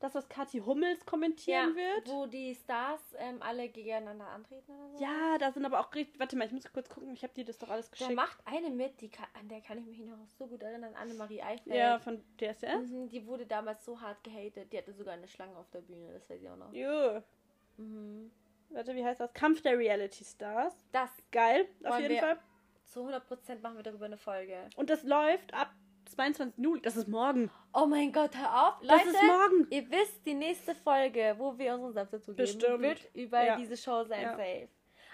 [0.00, 2.08] Das, was Kathi Hummels kommentieren wird?
[2.08, 5.04] Wo die Stars ähm, alle gegeneinander antreten oder so.
[5.04, 6.18] Ja, da sind aber auch richtig.
[6.18, 7.12] Warte mal, ich muss kurz gucken.
[7.12, 8.16] Ich habe dir das doch alles Da geschickt.
[8.16, 11.42] macht eine mit, die kann, an der kann ich mich noch so gut erinnern, Annemarie
[11.42, 11.76] Eifeld.
[11.76, 12.90] Ja, von DSDS.
[12.90, 16.12] Mhm, die wurde damals so hart gehatet, die hatte sogar eine Schlange auf der Bühne,
[16.14, 16.72] das weiß ich auch noch.
[16.72, 17.22] Jo.
[17.76, 18.30] Mhm.
[18.70, 19.32] warte, wie heißt das?
[19.34, 20.74] Kampf der Reality Stars.
[20.92, 22.38] Das Geil, auf jeden Fall.
[22.86, 24.68] zu 100% machen wir darüber eine Folge.
[24.76, 25.70] Und das läuft ab
[26.20, 26.52] 22.
[26.62, 26.82] Juli.
[26.82, 27.50] Das ist morgen.
[27.72, 28.74] Oh mein Gott, hör auf.
[28.80, 29.66] Das Leute, ist morgen.
[29.70, 32.80] ihr wisst, die nächste Folge, wo wir unseren Senf dazu geben, Bestimmt.
[32.82, 33.56] wird über Ja.
[33.56, 34.30] diese Show sein, Ja.
[34.36, 34.68] safe.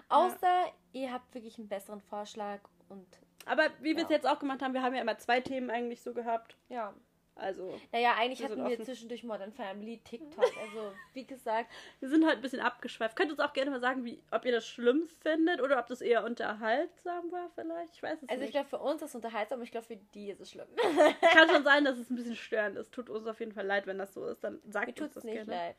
[0.09, 3.07] Außer ihr habt wirklich einen besseren Vorschlag und
[3.49, 4.17] Aber wie wir es Ja.
[4.17, 6.57] jetzt auch gemacht haben, wir haben ja immer zwei Themen eigentlich so gehabt.
[6.69, 6.93] ja.
[7.39, 8.85] Also, Naja, eigentlich Wir hatten wir offen.
[8.85, 10.43] zwischendurch Modern Family, TikTok.
[10.45, 11.71] Also, wie gesagt,
[12.01, 13.15] wir sind halt ein bisschen abgeschweift.
[13.15, 15.87] Könnt ihr uns auch gerne mal sagen, wie, ob ihr das schlimm findet oder ob
[15.87, 17.95] das eher unterhaltsam war vielleicht?
[17.95, 18.53] Ich weiß es also ich nicht.
[18.53, 20.67] glaube, für uns ist es unterhaltsam, aber ich glaube, für die ist es schlimm.
[21.33, 22.91] Kann schon sein, dass es ein bisschen störend ist.
[22.93, 24.43] Tut uns auf jeden Fall leid, wenn das so ist.
[24.43, 25.51] Dann sagt Mir uns tut es das nicht gerne.
[25.53, 25.77] leid.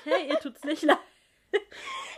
[0.00, 0.98] Okay, ihr tut's nicht leid.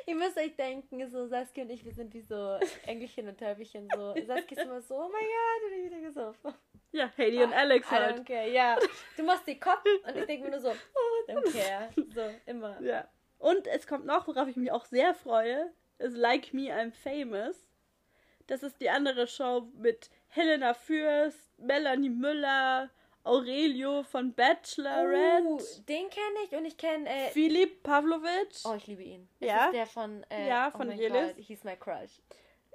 [0.07, 3.89] Ihr müsst euch denken, so Saskia und ich, wir sind wie so Engelchen und Teufelchen.
[3.95, 4.15] So.
[4.27, 6.55] Saskia ist immer so, oh mein Gott, bin ich wieder gesoffen.
[6.93, 8.19] Ja, Haley und Alex I halt.
[8.19, 8.79] don't care, ja.
[9.17, 11.89] Du machst die Kopf und ich denke mir nur so, oh, don't care.
[12.15, 12.81] So, immer.
[12.81, 13.09] Ja.
[13.39, 17.57] Und es kommt noch, worauf ich mich auch sehr freue, ist Like Me, I'm Famous.
[18.47, 22.91] Das ist die andere Show mit Helena Fürst, Melanie Müller,
[23.25, 25.59] Aurelio von Bachelorette, Uh,
[25.89, 29.29] den kenne ich und ich kenne, äh, Philipp Pavlovic, oh, ich liebe ihn.
[29.41, 29.65] Das Ja?
[29.67, 31.35] ist der von, äh, Ja, oh von mein Jelis.
[31.35, 32.21] Gott, he's my crush.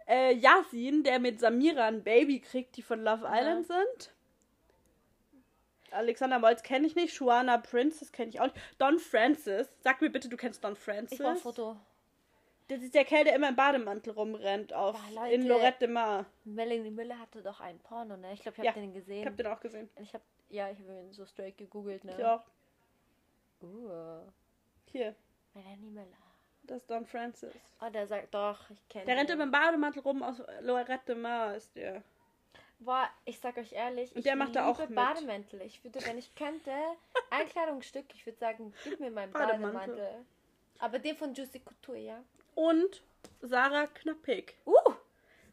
[0.07, 4.13] äh, Yasin, der mit Samira ein Baby kriegt, die von Love Island sind.
[5.91, 8.57] Alexander Molz kenne ich nicht, Shuana Princess kenne ich auch nicht.
[8.77, 11.13] Don Francis, sag mir bitte, du kennst Don Francis.
[11.13, 11.77] Ich brauche ein Foto.
[12.67, 15.33] Das ist der Kerl, der immer im Bademantel rumrennt auf Boah, Leute.
[15.33, 16.27] in Lorette de Mar.
[16.43, 18.33] Melanie Müller hatte doch einen Porno, ne?
[18.33, 19.21] Ich glaube, ich habe Ja, den gesehen.
[19.21, 19.89] Ich hab den auch gesehen.
[19.99, 22.15] Ich habe, ja, ich habe ihn so straight gegoogelt, ne?
[22.17, 22.43] Ich auch.
[23.61, 24.21] Uh,
[24.91, 25.15] Hier,
[25.53, 26.07] Melanie Müller.
[26.63, 27.53] das ist Don Francis.
[27.81, 31.15] Oh, der sagt doch, ich kenne Der rennt immer im Bademantel rum aus Lorette de
[31.15, 32.03] Mar ist der.
[32.79, 34.95] Boah, ich sag euch ehrlich, Und ich der macht da auch mit.
[34.95, 35.61] Bademäntel.
[35.63, 36.71] Ich würde, wenn ich könnte,
[37.29, 39.73] ein Kleidungsstück, ich würde sagen, gib mir meinen Bademantel.
[39.73, 40.25] Bademantel.
[40.79, 42.23] Aber den von Juicy Couture, ja?
[42.55, 43.03] Und
[43.41, 44.55] Sarah Knappig.
[44.65, 44.93] Uh!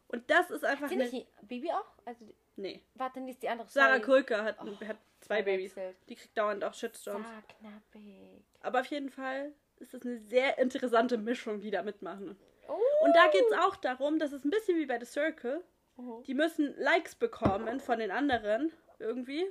[0.09, 1.27] Und das ist einfach Sie eine.
[1.43, 1.85] Bibi auch?
[2.05, 2.25] Also,
[2.57, 2.83] Nee.
[2.95, 3.99] warte, die ist die andere Sarah.
[4.01, 5.75] Kulke hat, hat zwei Babys.
[6.09, 7.27] Die kriegt dauernd auch Shitstorms.
[7.27, 8.45] Sarah Knappig.
[8.61, 12.39] Aber auf jeden Fall ist das eine sehr interessante Mischung, die da mitmachen.
[12.69, 12.79] Oh.
[13.05, 15.63] Und da geht es auch darum, dass es ein bisschen wie bei The Circle.
[15.97, 16.23] Mhm.
[16.25, 19.47] Die müssen Likes bekommen von den anderen irgendwie,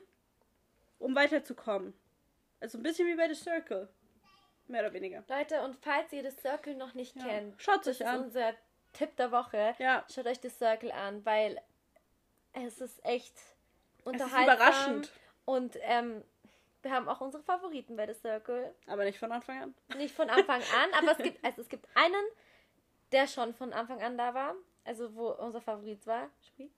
[1.00, 1.94] um weiterzukommen.
[2.60, 3.88] Also ein bisschen wie bei The Circle.
[4.68, 5.24] Mehr oder weniger.
[5.30, 7.24] Leute, und falls ihr das Circle noch nicht Ja.
[7.26, 8.24] kennt, Schaut das sich ist an.
[8.24, 8.54] unser
[8.94, 9.76] Tipp der Woche.
[9.78, 10.04] Ja.
[10.12, 11.62] Schaut euch das Circle an, weil
[12.56, 13.42] es ist echt Es
[14.00, 14.44] ist unterhaltsam.
[14.44, 15.12] überraschend.
[15.46, 16.24] Und ähm,
[16.82, 18.74] wir haben auch unsere Favoriten bei The Circle.
[18.88, 19.76] Aber nicht von Anfang an.
[19.98, 22.26] Nicht von Anfang an, aber es gibt, also es gibt einen,
[23.12, 24.56] der schon von Anfang an da war.
[24.84, 26.30] Also wo unser Favorit war.
[26.46, 26.70] Spiel.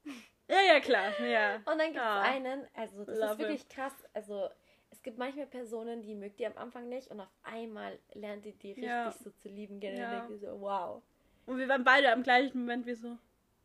[0.48, 1.20] Ja, ja, klar.
[1.20, 1.56] Ja.
[1.58, 2.22] Und dann gibt es Ja.
[2.22, 3.92] einen, also das Love ist wirklich krass.
[4.14, 4.50] Also
[4.92, 8.54] es gibt manchmal Personen, die mögt ihr am Anfang nicht und auf einmal lernt ihr
[8.54, 9.12] die richtig Ja.
[9.12, 9.82] so zu lieben.
[9.82, 10.28] Gerne Ja.
[10.38, 11.02] so, wow.
[11.46, 13.18] Und wir waren beide am gleichen Moment wie so.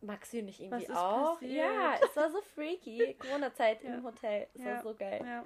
[0.02, 1.34] Magst du nicht irgendwie auch?
[1.38, 1.52] passiert?
[1.52, 3.14] Ja, es war so freaky.
[3.20, 3.94] Corona-Zeit Ja.
[3.94, 4.48] im Hotel.
[4.54, 4.66] Es Ja.
[4.76, 5.20] war so geil.
[5.24, 5.44] Ja,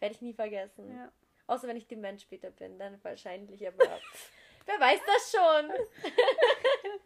[0.00, 0.98] Werde ich nie vergessen.
[1.46, 3.78] Außer wenn ich dement später bin, dann wahrscheinlich, aber
[4.66, 5.70] wer weiß das schon?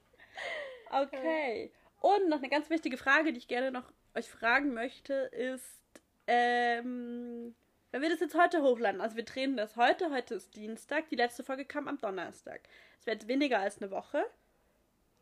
[0.92, 1.70] Okay.
[2.00, 3.84] Und noch eine ganz wichtige Frage, die ich gerne noch
[4.16, 5.80] euch fragen möchte, ist,
[6.26, 7.54] ähm,
[7.92, 11.16] wenn wir das jetzt heute hochladen, also wir drehen das heute, heute ist Dienstag, die
[11.16, 12.62] letzte Folge kam am Donnerstag.
[12.98, 14.24] Es wird jetzt weniger als eine Woche.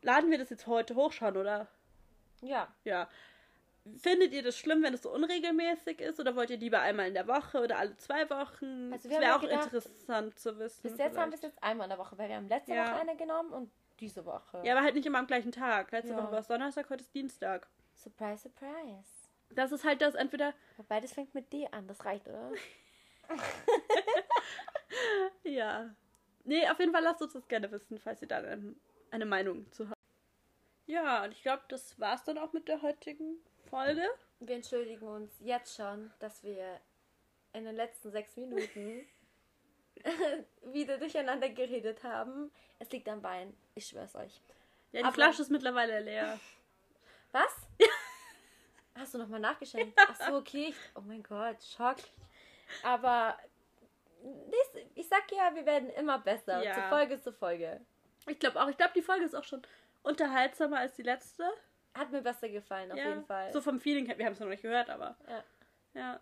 [0.01, 1.67] Laden wir das jetzt heute hoch schon, oder?
[2.41, 2.67] Ja.
[2.83, 3.09] Ja.
[3.97, 7.13] Findet ihr das schlimm, wenn es so unregelmäßig ist, oder wollt ihr lieber einmal in
[7.13, 8.91] der Woche oder alle zwei Wochen?
[8.93, 10.81] Also das wäre auch gedacht, interessant zu wissen.
[10.83, 11.55] Bis jetzt haben wir es vielleicht.
[11.55, 12.85] jetzt einmal in der Woche, weil wir haben letzte Ja.
[12.91, 14.61] Woche eine genommen und diese Woche.
[14.63, 15.91] Ja, aber halt nicht immer am gleichen Tag.
[15.91, 16.17] Letzte Ja.
[16.21, 17.67] Woche war es Donnerstag, heute ist Dienstag.
[17.95, 19.09] Surprise, surprise.
[19.51, 22.51] Das ist halt das entweder Wobei, das fängt mit D an, das reicht, oder?
[25.43, 25.89] Ja.
[26.45, 28.75] Nee, auf jeden Fall lasst uns das gerne wissen, falls ihr da eine,
[29.11, 29.99] eine Meinung zu habt.
[30.87, 33.37] Ja, und ich glaube, das war's dann auch mit der heutigen
[33.69, 34.03] Folge.
[34.39, 36.79] Wir entschuldigen uns jetzt schon, dass wir
[37.53, 39.05] in den letzten sechs Minuten
[40.63, 42.51] wieder durcheinander geredet haben.
[42.79, 44.41] Es liegt am Wein, ich schwör's euch.
[44.91, 46.39] Ja, die Aber- Flasche ist mittlerweile leer.
[47.31, 47.67] Was?
[48.95, 49.97] Hast du nochmal nachgeschenkt?
[50.07, 50.73] Ach so, okay.
[50.95, 51.97] Oh mein Gott, Schock.
[52.83, 53.37] Aber
[54.95, 56.63] ich sag ja, wir werden immer besser.
[56.63, 56.73] Ja.
[56.73, 57.79] Zu Folge zu Folge.
[58.27, 58.67] Ich glaube auch.
[58.69, 59.61] Ich glaube, die Folge ist auch schon
[60.03, 61.43] unterhaltsamer als die letzte.
[61.93, 63.09] Hat mir besser gefallen, auf ja.
[63.09, 63.51] jeden Fall.
[63.51, 64.17] So vom Feeling her.
[64.17, 65.17] Wir haben es noch nicht gehört, aber.
[65.27, 65.43] Ja.
[65.93, 66.19] Ja.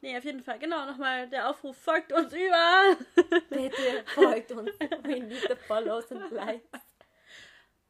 [0.00, 0.58] Nee, auf jeden Fall.
[0.58, 1.76] Genau, nochmal der Aufruf.
[1.76, 2.96] Folgt uns überall.
[3.50, 4.70] Bitte folgt uns.
[4.78, 6.68] We need the follows and likes.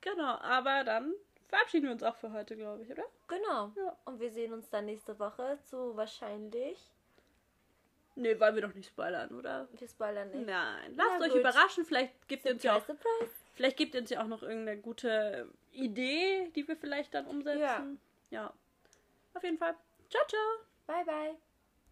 [0.01, 1.13] genau, aber dann
[1.49, 3.05] verabschieden wir uns auch für heute, glaube ich, oder?
[3.29, 3.73] Genau.
[3.77, 3.97] Ja.
[4.05, 6.79] Und wir sehen uns dann nächste Woche zu wahrscheinlich
[8.17, 9.69] Nee, wollen wir doch nicht spoilern, oder?
[9.79, 10.47] Wir spoilern nicht.
[10.47, 11.41] Nein, lasst Na euch gut.
[11.41, 11.85] überraschen.
[11.85, 14.81] Vielleicht gibt ihr uns ja auch, Surprise, vielleicht gibt ihr uns ja auch noch irgendeine
[14.81, 18.01] gute Idee, die wir vielleicht dann umsetzen.
[18.31, 18.53] Ja.
[19.35, 19.75] Auf jeden Fall.
[20.09, 20.41] Ciao, ciao.
[20.87, 21.46] Bye, bye.